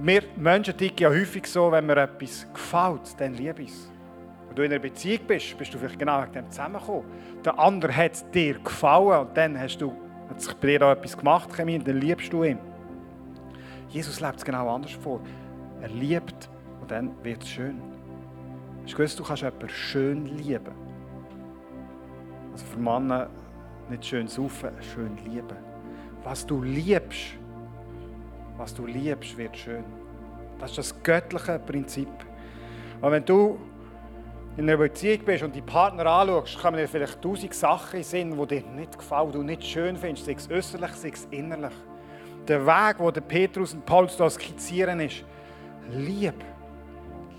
Wir 0.00 0.22
Menschen 0.36 0.76
ticken 0.76 0.98
ja 1.04 1.08
häufig 1.08 1.46
so, 1.46 1.70
wenn 1.70 1.86
mir 1.86 1.96
etwas 1.96 2.46
gefällt, 2.52 3.18
dann 3.18 3.34
liebe 3.34 3.62
ich 3.62 3.70
es. 3.70 3.90
Wenn 4.48 4.56
du 4.56 4.62
in 4.62 4.72
einer 4.72 4.80
Beziehung 4.80 5.26
bist, 5.26 5.56
bist 5.56 5.72
du 5.72 5.78
vielleicht 5.78 5.98
genau 5.98 6.22
wegen 6.22 6.32
dem 6.32 6.50
zusammengekommen. 6.50 7.04
Der 7.44 7.58
andere 7.58 7.96
hat 7.96 8.34
dir 8.34 8.58
gefallen 8.58 9.26
und 9.26 9.36
dann 9.36 9.58
hast 9.58 9.78
du, 9.78 9.92
hat 10.28 10.40
sich 10.40 10.54
bei 10.54 10.68
dir 10.68 10.82
auch 10.82 10.92
etwas 10.92 11.16
gemacht, 11.16 11.48
und 11.58 11.88
dann 11.88 12.00
liebst 12.00 12.32
du 12.32 12.44
ihn. 12.44 12.58
Jesus 13.88 14.20
lebt 14.20 14.38
es 14.38 14.44
genau 14.44 14.74
anders 14.74 14.92
vor. 14.92 15.20
Er 15.80 15.88
liebt 15.88 16.50
und 16.80 16.90
dann 16.90 17.12
wird 17.22 17.42
es 17.42 17.48
schön. 17.48 17.93
Hast 18.84 18.92
du 18.92 18.96
gewusst, 18.98 19.18
du 19.18 19.24
kannst 19.24 19.42
jemanden 19.42 19.68
schön 19.70 20.26
lieben? 20.26 20.74
Also 22.52 22.66
für 22.66 22.78
Männer 22.78 23.30
nicht 23.88 24.04
schön 24.04 24.28
saufen, 24.28 24.70
schön 24.94 25.16
lieben. 25.24 25.56
Was 26.22 26.44
du 26.44 26.62
liebst, 26.62 27.38
was 28.58 28.74
du 28.74 28.84
liebst, 28.84 29.38
wird 29.38 29.56
schön. 29.56 29.84
Das 30.58 30.70
ist 30.70 30.78
das 30.78 31.02
göttliche 31.02 31.58
Prinzip. 31.60 32.08
Und 33.00 33.10
wenn 33.10 33.24
du 33.24 33.58
in 34.58 34.68
einer 34.68 34.76
Beziehung 34.76 35.24
bist 35.24 35.42
und 35.42 35.54
die 35.54 35.62
Partner 35.62 36.04
anschaust, 36.04 36.58
kommen 36.58 36.76
dir 36.76 36.86
vielleicht 36.86 37.22
tausend 37.22 37.54
Sachen 37.54 37.96
in 37.96 38.04
Sinn, 38.04 38.38
die 38.38 38.46
dir 38.46 38.66
nicht 38.68 38.98
gefallen, 38.98 39.32
die 39.32 39.38
du 39.38 39.42
nicht 39.44 39.64
schön 39.64 39.96
findest, 39.96 40.26
sei 40.26 40.32
es 40.32 40.50
äußerlich, 40.50 40.92
sei 40.92 41.08
es 41.08 41.26
innerlich. 41.30 41.74
Der 42.46 42.66
Weg, 42.66 43.14
den 43.14 43.22
Petrus 43.22 43.72
und 43.72 43.86
Paulus 43.86 44.18
da 44.18 44.28
skizzieren, 44.28 45.00
ist 45.00 45.24
Lieb. 45.90 46.44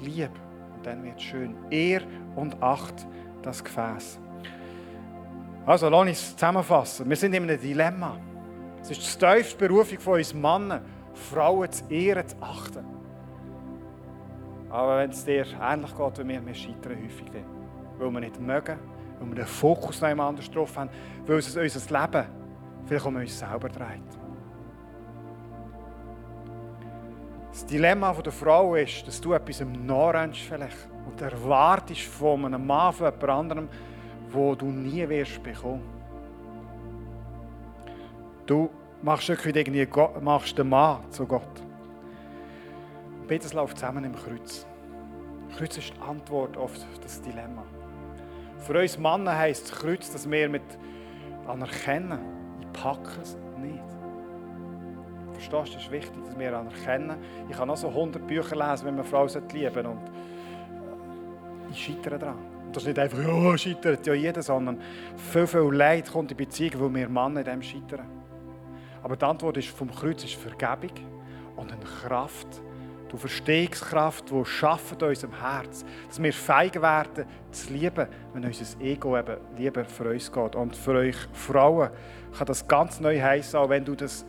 Lieb. 0.01 0.31
Dann 0.85 1.03
wird 1.03 1.19
schön. 1.19 1.55
Ehr 1.71 2.01
und 2.35 2.61
Acht 2.61 3.07
das 3.41 3.63
Gefäß. 3.63 4.19
Also, 5.65 5.89
lass 5.89 6.07
uns 6.07 6.33
zusammenfassen. 6.35 7.09
Wir 7.09 7.15
sind 7.15 7.33
in 7.33 7.43
einem 7.43 7.59
Dilemma. 7.59 8.17
Es 8.81 8.91
ist 8.91 9.01
die 9.01 9.25
tiefste 9.25 9.57
Berufung 9.57 9.99
von 9.99 10.13
uns 10.13 10.31
Männern, 10.31 10.81
Frauen 11.15 11.71
zu 11.71 11.83
ehren, 11.89 12.27
zu 12.27 12.35
achten. 12.39 12.85
Aber 14.69 14.99
wenn 14.99 15.09
es 15.09 15.25
dir 15.25 15.45
ähnlich 15.59 15.95
geht 15.97 16.19
wie 16.19 16.23
mir, 16.23 16.45
wir 16.45 16.53
scheitern 16.53 16.97
häufig 17.03 17.31
dann. 17.31 17.45
Weil 17.97 18.11
wir 18.11 18.19
nicht 18.19 18.39
mögen, 18.39 18.77
weil 19.19 19.27
wir 19.29 19.35
den 19.35 19.45
Fokus 19.47 20.01
noch 20.01 20.09
anders 20.09 20.51
drauf 20.51 20.77
haben, 20.77 20.91
weil 21.25 21.37
es 21.39 21.55
unser 21.55 22.01
Leben 22.01 22.25
vielleicht 22.85 23.05
um 23.05 23.15
uns 23.15 23.39
selber 23.39 23.69
dreht. 23.69 24.24
Das 27.55 27.65
Dilemma 27.65 28.11
der 28.11 28.33
Frau 28.33 28.75
ist, 28.75 29.07
dass 29.07 29.21
du 29.21 29.31
etwas 29.31 29.61
im 29.61 29.85
nachrennst 29.85 30.41
vielleicht 30.41 30.75
und 31.07 31.21
erwartest 31.21 32.01
von 32.01 32.43
einem 32.43 32.67
Mann, 32.67 32.91
von 32.91 33.05
jemand 33.05 33.29
anderem, 33.29 33.69
wo 34.29 34.55
du 34.55 34.65
nie 34.65 35.07
wirst 35.07 35.41
bekommen. 35.41 35.81
Du 38.45 38.69
machst 39.01 39.29
irgendwie 39.29 39.87
machst 40.19 40.57
den 40.57 40.67
Mann 40.67 41.09
zu 41.11 41.25
Gott. 41.25 41.63
Beides 43.25 43.53
läuft 43.53 43.77
zusammen 43.77 44.03
im 44.03 44.15
Kreuz. 44.17 44.67
Kreuz 45.57 45.77
ist 45.77 45.93
die 45.95 46.01
Antwort 46.01 46.57
auf 46.57 46.73
das 47.01 47.21
Dilemma. 47.21 47.63
Für 48.59 48.81
uns 48.81 48.97
Männer 48.97 49.37
heisst 49.37 49.71
das 49.71 49.79
Kreuz, 49.79 50.11
dass 50.11 50.29
wir 50.29 50.49
mit 50.49 50.77
anerkennen, 51.47 52.19
ich 52.59 52.81
packe 52.81 53.21
es 53.21 53.37
nicht. 53.57 53.94
Verstehst 55.47 55.79
ist 55.79 55.91
wichtig, 55.91 56.23
dass 56.25 56.37
wir 56.39 56.57
anerkennen. 56.57 57.17
Ich 57.49 57.57
kann 57.57 57.69
auch 57.69 57.77
so 57.77 57.89
100 57.89 58.25
Bücher 58.25 58.55
lesen, 58.55 58.85
wenn 58.85 58.95
man 58.95 59.05
Frau 59.05 59.25
lieben 59.25 59.85
und 59.85 60.01
ich 61.69 61.85
scheitere 61.85 62.17
daran. 62.17 62.37
Und 62.65 62.75
das 62.75 62.83
ist 62.83 62.87
nicht 62.87 62.99
einfach, 62.99 63.19
ja, 63.19 63.57
scheitert 63.57 64.07
ja 64.07 64.13
jeder, 64.13 64.41
sondern 64.41 64.81
viel, 65.31 65.45
viel 65.45 65.71
Leid 65.71 66.11
kommt 66.11 66.31
in 66.31 66.37
Beziehung, 66.37 66.73
weil 66.79 66.95
wir 66.95 67.09
Männer 67.09 67.41
in 67.41 67.45
dem 67.45 67.61
scheitern. 67.61 68.05
Aber 69.03 69.15
die 69.15 69.25
Antwort 69.25 69.57
ist 69.57 69.67
vom 69.69 69.93
Kreuz 69.93 70.23
ist 70.23 70.33
Vergebung 70.33 70.91
und 71.55 71.71
eine 71.71 71.83
Kraft, 71.83 72.61
Du 73.09 73.17
Verstehungskraft, 73.17 74.31
die 74.31 74.45
schafft 74.45 75.01
in 75.01 75.09
unserem 75.09 75.39
Herz, 75.39 75.85
dass 76.07 76.21
wir 76.21 76.33
feig 76.33 76.81
werden, 76.81 77.25
zu 77.51 77.71
lieben, 77.71 78.07
wenn 78.33 78.43
unser 78.43 78.81
Ego 78.81 79.17
eben 79.17 79.37
lieber 79.57 79.85
für 79.85 80.09
uns 80.09 80.31
geht. 80.31 80.55
Und 80.55 80.75
für 80.75 80.95
euch 80.95 81.15
Frauen 81.31 81.91
kann 82.35 82.47
das 82.47 82.67
ganz 82.67 82.99
neu 82.99 83.21
heißen, 83.21 83.59
auch 83.59 83.69
wenn 83.69 83.85
du 83.85 83.95
das 83.95 84.25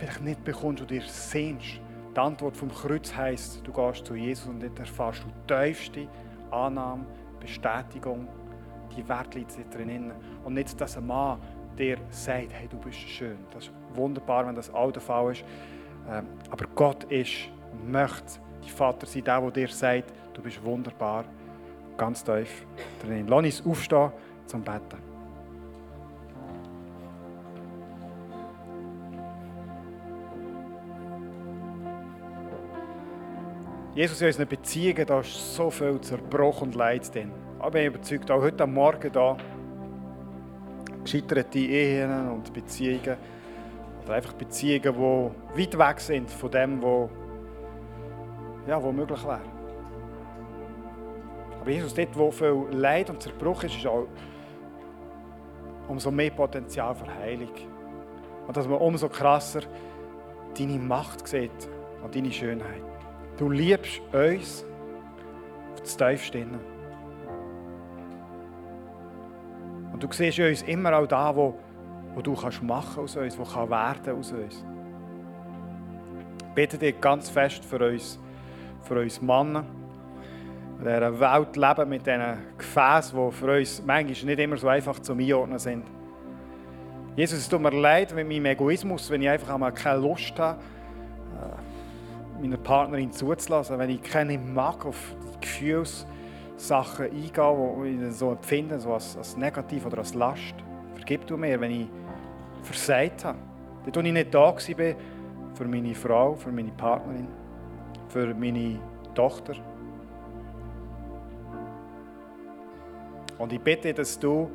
vielleicht 0.00 0.22
nicht 0.22 0.44
bekommst 0.44 0.82
und 0.82 0.90
dir 0.90 1.02
sehnst. 1.02 1.80
Die 2.14 2.18
Antwort 2.18 2.56
vom 2.56 2.70
Kreuz 2.70 3.14
heisst, 3.14 3.60
du 3.64 3.72
gehst 3.72 4.06
zu 4.06 4.14
Jesus 4.14 4.46
und 4.46 4.62
dort 4.62 4.78
erfährst 4.78 5.22
du 5.24 5.54
tiefste 5.54 6.08
Annahme, 6.50 7.04
Bestätigung, 7.38 8.26
die 8.96 9.08
Wert 9.08 9.34
liegt 9.34 9.52
drin. 9.72 10.12
Und 10.44 10.54
nicht, 10.54 10.80
dass 10.80 10.96
ein 10.96 11.06
Mann 11.06 11.38
dir 11.78 11.98
sagt, 12.10 12.52
hey, 12.52 12.66
du 12.68 12.78
bist 12.78 12.98
schön. 12.98 13.38
Das 13.52 13.64
ist 13.64 13.72
wunderbar, 13.94 14.46
wenn 14.46 14.54
das 14.54 14.72
auch 14.74 14.90
der 14.90 15.02
Fall 15.02 15.32
ist. 15.32 15.44
Ähm, 16.08 16.26
aber 16.50 16.66
Gott 16.74 17.04
ist 17.04 17.48
und 17.72 17.92
möchte 17.92 18.40
dein 18.60 18.70
Vater 18.70 19.06
sein, 19.06 19.22
der, 19.24 19.40
der 19.40 19.50
dir 19.50 19.68
sagt, 19.68 20.12
du 20.34 20.42
bist 20.42 20.62
wunderbar, 20.64 21.24
ganz 21.96 22.24
tief 22.24 22.66
drin. 23.04 23.28
Lass 23.28 23.44
uns 23.44 23.66
aufstehen 23.66 24.10
zum 24.46 24.62
Betten. 24.62 25.09
Jesus, 33.92 34.20
in 34.20 34.28
unseren 34.28 34.46
Beziehungen, 34.46 35.04
da 35.04 35.18
ist 35.18 35.56
so 35.56 35.68
viel 35.68 36.00
Zerbruch 36.00 36.62
und 36.62 36.76
Leid 36.76 37.12
drin. 37.12 37.32
Aber 37.58 37.80
ich 37.80 37.86
bin 37.86 37.94
überzeugt, 37.94 38.30
auch 38.30 38.40
heute 38.40 38.64
Morgen 38.64 39.10
da, 39.10 39.36
gescheiterte 41.02 41.58
Ehen 41.58 42.30
und 42.30 42.52
Beziehungen, 42.52 43.16
oder 44.04 44.14
einfach 44.14 44.32
Beziehungen, 44.34 44.94
die 44.94 45.60
weit 45.60 45.78
weg 45.78 46.00
sind 46.00 46.30
von 46.30 46.50
dem, 46.52 46.80
was 46.80 47.10
ja, 48.68 48.80
wo 48.80 48.92
möglich 48.92 49.24
wäre. 49.24 49.40
Aber 51.60 51.70
Jesus, 51.70 51.92
dort, 51.92 52.16
wo 52.16 52.30
viel 52.30 52.66
Leid 52.70 53.10
und 53.10 53.20
Zerbruch 53.20 53.64
ist, 53.64 53.76
ist 53.76 53.86
auch 53.88 54.06
umso 55.88 56.12
mehr 56.12 56.30
Potenzial 56.30 56.94
für 56.94 57.12
Heilung. 57.12 57.50
Und 58.46 58.56
dass 58.56 58.68
man 58.68 58.78
umso 58.78 59.08
krasser 59.08 59.62
deine 60.56 60.78
Macht 60.78 61.26
sieht 61.26 61.68
und 62.04 62.14
deine 62.14 62.30
Schönheit. 62.30 62.99
Du 63.40 63.48
liebst 63.48 64.02
uns 64.12 64.66
auf 65.72 65.80
das 65.80 65.96
Tiefste. 65.96 66.44
Und 69.94 70.02
du 70.02 70.12
siehst 70.12 70.38
uns 70.38 70.60
immer 70.64 70.94
auch 70.94 71.06
da, 71.06 71.34
wo, 71.34 71.58
wo 72.14 72.20
du 72.20 72.34
kannst 72.34 72.62
machen 72.62 73.02
aus 73.02 73.16
uns, 73.16 73.38
wo 73.38 73.44
kann 73.44 73.70
werden 73.70 74.18
aus 74.18 74.32
uns. 74.32 74.62
Ich 76.36 76.54
bitte 76.54 76.76
dich 76.76 77.00
ganz 77.00 77.30
fest 77.30 77.64
für 77.64 77.78
uns, 77.78 78.20
für 78.82 79.00
uns 79.00 79.22
Männer. 79.22 79.64
In 80.78 80.84
dieser 80.84 81.18
Welt 81.18 81.56
leben 81.56 81.88
mit 81.88 82.06
diesen 82.06 82.36
Gefäßen, 82.58 83.18
die 83.18 83.32
für 83.34 83.56
uns 83.56 83.82
manchmal 83.86 84.26
nicht 84.26 84.38
immer 84.38 84.56
so 84.58 84.68
einfach 84.68 84.98
zu 84.98 85.14
einordnen 85.14 85.58
sind. 85.58 85.86
Jesus, 87.16 87.38
es 87.38 87.48
tut 87.48 87.62
mir 87.62 87.70
leid 87.70 88.14
mit 88.14 88.28
meinem 88.28 88.44
Egoismus, 88.44 89.10
wenn 89.10 89.22
ich 89.22 89.30
einfach 89.30 89.54
einmal 89.54 89.72
keine 89.72 90.00
Lust 90.00 90.38
habe, 90.38 90.60
meiner 92.40 92.56
Partnerin 92.56 93.12
zuzulassen, 93.12 93.78
wenn 93.78 93.90
ich 93.90 94.02
keine 94.02 94.38
mag 94.38 94.84
auf 94.86 95.14
die 95.34 95.40
Gefühlssachen 95.40 97.06
eingehen, 97.06 98.00
die 98.00 98.06
ich 98.06 98.14
so 98.14 98.32
empfinde, 98.32 98.78
so 98.78 98.94
als, 98.94 99.16
als 99.16 99.36
negativ 99.36 99.86
oder 99.86 99.98
als 99.98 100.14
Last. 100.14 100.54
Vergib 100.94 101.26
du 101.26 101.36
mir, 101.36 101.60
wenn 101.60 101.70
ich 101.70 101.86
versagt 102.62 103.24
habe. 103.24 103.38
Dann 103.84 103.94
war 103.94 104.04
ich 104.04 104.12
nicht 104.12 104.34
da 104.34 104.40
war 104.40 104.94
für 105.54 105.64
meine 105.64 105.94
Frau, 105.94 106.34
für 106.34 106.52
meine 106.52 106.70
Partnerin 106.72 107.28
für 108.10 108.34
meine 108.34 108.78
Tochter. 109.14 109.54
Und 113.38 113.52
ich 113.52 113.60
bitte, 113.60 113.94
dass 113.94 114.18
du 114.18 114.50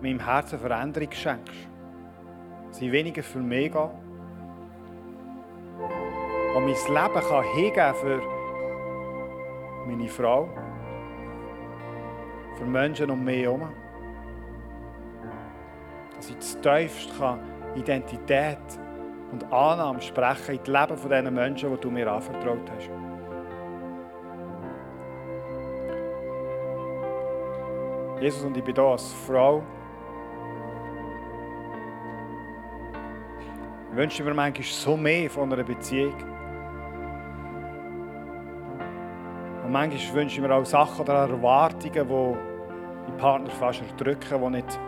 meinem 0.00 0.24
Herzen 0.24 0.58
Veränderung 0.58 1.10
schenkst. 1.10 1.54
Sie 2.70 2.92
weniger 2.92 3.22
für 3.22 3.40
mich 3.40 3.72
gehen. 3.72 3.90
Und 6.54 6.64
mein 6.64 6.74
Leben 6.74 7.28
kann 7.28 7.44
hingeben 7.54 7.94
für 7.94 8.22
meine 9.86 10.08
Frau, 10.08 10.48
für 12.58 12.64
Menschen 12.64 13.10
um 13.10 13.24
mich 13.24 13.42
herum. 13.42 13.68
Dass 16.16 16.28
ich 16.28 16.36
das 16.36 16.60
tiefste 16.60 17.38
Identität 17.76 18.58
und 19.30 19.44
Annahme 19.52 20.00
sprechen 20.00 20.56
in 20.56 20.58
das 20.58 20.66
Leben 20.66 20.98
von 20.98 21.10
diesen 21.10 21.34
Menschen, 21.34 21.70
die 21.72 21.80
du 21.80 21.90
mir 21.90 22.10
anvertraut 22.10 22.70
hast. 22.76 22.90
Jesus, 28.20 28.44
und 28.44 28.56
ich 28.56 28.64
bin 28.64 28.74
hier 28.74 28.84
als 28.84 29.12
Frau. 29.26 29.62
Ich 33.90 33.96
wünsche 33.96 34.24
mir 34.24 34.34
manchmal 34.34 34.66
so 34.66 34.96
mehr 34.96 35.30
von 35.30 35.52
einer 35.52 35.62
Beziehung. 35.62 36.39
Und 39.70 39.74
manchmal 39.74 40.14
wünsche 40.14 40.34
ich 40.34 40.42
mir 40.42 40.52
auch 40.52 40.66
Sachen 40.66 41.02
oder 41.02 41.28
Erwartungen, 41.28 41.92
die 41.92 42.36
die 43.06 43.20
Partner 43.20 43.50
fast 43.50 43.80
erdrücken, 43.82 44.42
die 44.42 44.50
nicht, 44.50 44.80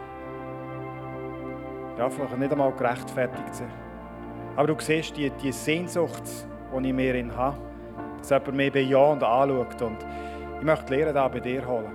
ja, 1.96 2.10
vielleicht 2.10 2.36
nicht 2.36 2.50
einmal 2.50 2.72
gerechtfertigt 2.72 3.54
sind. 3.54 3.70
Aber 4.56 4.66
du 4.66 4.74
siehst 4.80 5.16
die, 5.16 5.30
die 5.30 5.52
Sehnsucht, 5.52 6.24
die 6.76 6.88
ich 6.88 6.92
mir 6.92 7.14
in 7.14 7.32
habe, 7.36 7.58
dass 8.18 8.30
jemand 8.30 8.54
mich 8.54 8.72
bejahend 8.72 9.22
anschaut. 9.22 9.82
Und 9.82 9.98
ich 10.58 10.64
möchte 10.64 10.96
lernen, 10.96 11.14
da 11.14 11.28
bei 11.28 11.38
dir 11.38 11.64
holen. 11.64 11.94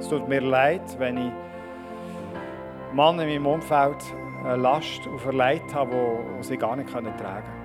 Es 0.00 0.06
tut 0.06 0.28
mir 0.28 0.42
leid, 0.42 0.82
wenn 0.98 1.16
ich 1.16 1.32
Mann 2.92 3.18
in 3.20 3.26
meinem 3.26 3.46
Umfeld 3.46 4.04
eine 4.44 4.56
Last 4.56 5.08
auferlegt 5.08 5.74
habe, 5.74 6.18
die 6.40 6.42
sie 6.42 6.58
gar 6.58 6.76
nicht 6.76 6.90
tragen 6.90 7.16
können. 7.16 7.61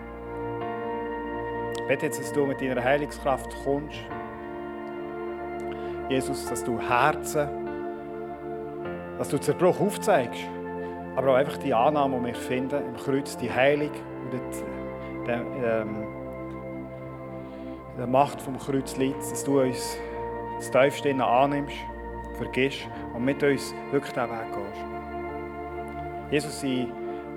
Ich 1.87 1.93
bete 1.93 2.07
jetzt, 2.07 2.19
dass 2.19 2.33
du 2.33 2.45
mit 2.45 2.59
deiner 2.59 2.83
Heilungskraft 2.83 3.55
kommst. 3.63 3.95
Jesus, 6.09 6.45
dass 6.49 6.61
du 6.61 6.77
Herzen, 6.77 7.47
dass 9.17 9.29
du 9.29 9.37
Zerbruch 9.37 9.79
aufzeigst, 9.79 10.41
aber 11.15 11.31
auch 11.31 11.35
einfach 11.35 11.55
die 11.55 11.73
Annahme, 11.73 12.19
die 12.19 12.25
wir 12.25 12.35
finden 12.35 12.83
im 12.87 12.97
Kreuz, 12.97 13.37
die 13.37 13.49
Heilung 13.49 13.91
und 13.91 14.33
die, 14.33 14.39
die, 15.27 15.65
ähm, 15.65 16.07
die 17.97 18.05
Macht 18.05 18.41
vom 18.41 18.57
Kreuz 18.57 18.97
liegt, 18.97 19.19
dass 19.21 19.45
du 19.45 19.61
uns 19.61 19.97
das 20.57 20.69
Tiefste 20.69 21.15
annimmst, 21.23 21.77
vergisst 22.33 22.85
und 23.13 23.23
mit 23.23 23.41
uns 23.41 23.73
wirklich 23.91 24.11
diesen 24.11 24.29
Weg 24.29 24.51
gehst. 24.51 24.85
Jesus, 26.31 26.63
ich 26.63 26.87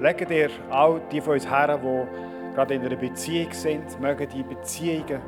lege 0.01 0.27
dir 0.27 0.51
all 0.71 1.01
die 1.13 1.21
von 1.21 1.35
uns 1.35 1.49
her, 1.49 1.79
die 1.79 2.30
gerade 2.61 2.75
in 2.75 2.85
einer 2.85 2.97
Beziehung 2.97 3.53
sind, 3.53 3.99
mögen 4.01 4.29
die 4.29 4.43
Beziehungen 4.43 5.23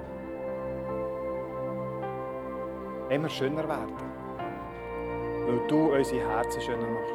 immer 3.08 3.28
schöner 3.30 3.66
werden. 3.66 3.96
Weil 5.46 5.66
du 5.66 5.94
unsere 5.94 6.28
Herzen 6.28 6.60
schöner 6.60 6.86
machst. 6.86 7.14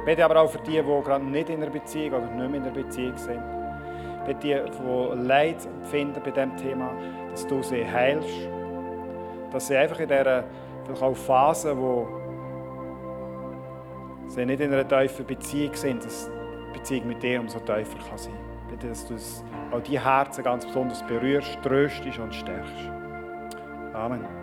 Ich 0.00 0.04
bete 0.04 0.24
aber 0.24 0.40
auch 0.40 0.50
für 0.50 0.58
die, 0.58 0.72
die 0.72 0.82
gerade 0.82 1.24
nicht 1.24 1.50
in 1.50 1.62
einer 1.62 1.70
Beziehung 1.70 2.14
oder 2.14 2.34
nicht 2.34 2.50
mehr 2.50 2.60
in 2.60 2.62
einer 2.64 2.72
Beziehung 2.72 3.16
sind. 3.16 3.40
Bete 4.26 4.40
die, 4.40 4.58
die 4.58 5.22
Leid 5.24 5.64
empfinden 5.66 6.20
bei 6.24 6.32
diesem 6.32 6.56
Thema, 6.56 6.90
dass 7.30 7.46
du 7.46 7.62
sie 7.62 7.86
heilst. 7.86 8.48
Dass 9.52 9.68
sie 9.68 9.76
einfach 9.76 10.00
in 10.00 10.08
dieser 10.08 10.44
vielleicht 10.84 11.02
auch 11.02 11.16
Phase, 11.16 11.78
wo 11.78 12.08
sie 14.26 14.44
nicht 14.44 14.60
in 14.60 14.72
einer 14.72 14.88
tiefen 14.88 15.26
Beziehung 15.26 15.74
sind, 15.74 16.04
dass 16.04 16.28
die 16.28 16.78
Beziehung 16.78 17.06
mit 17.06 17.22
dir 17.22 17.38
umso 17.38 17.60
tiefer 17.60 17.98
kann 18.08 18.18
sein 18.18 18.32
kann. 18.32 18.49
Bitte, 18.70 18.88
dass 18.88 19.06
du 19.06 19.16
auch 19.72 19.82
die 19.82 19.98
Herzen 19.98 20.44
ganz 20.44 20.64
besonders 20.64 21.02
berührst, 21.06 21.58
tröstest 21.62 22.18
und 22.18 22.34
stärkst. 22.34 22.90
Amen. 23.92 24.39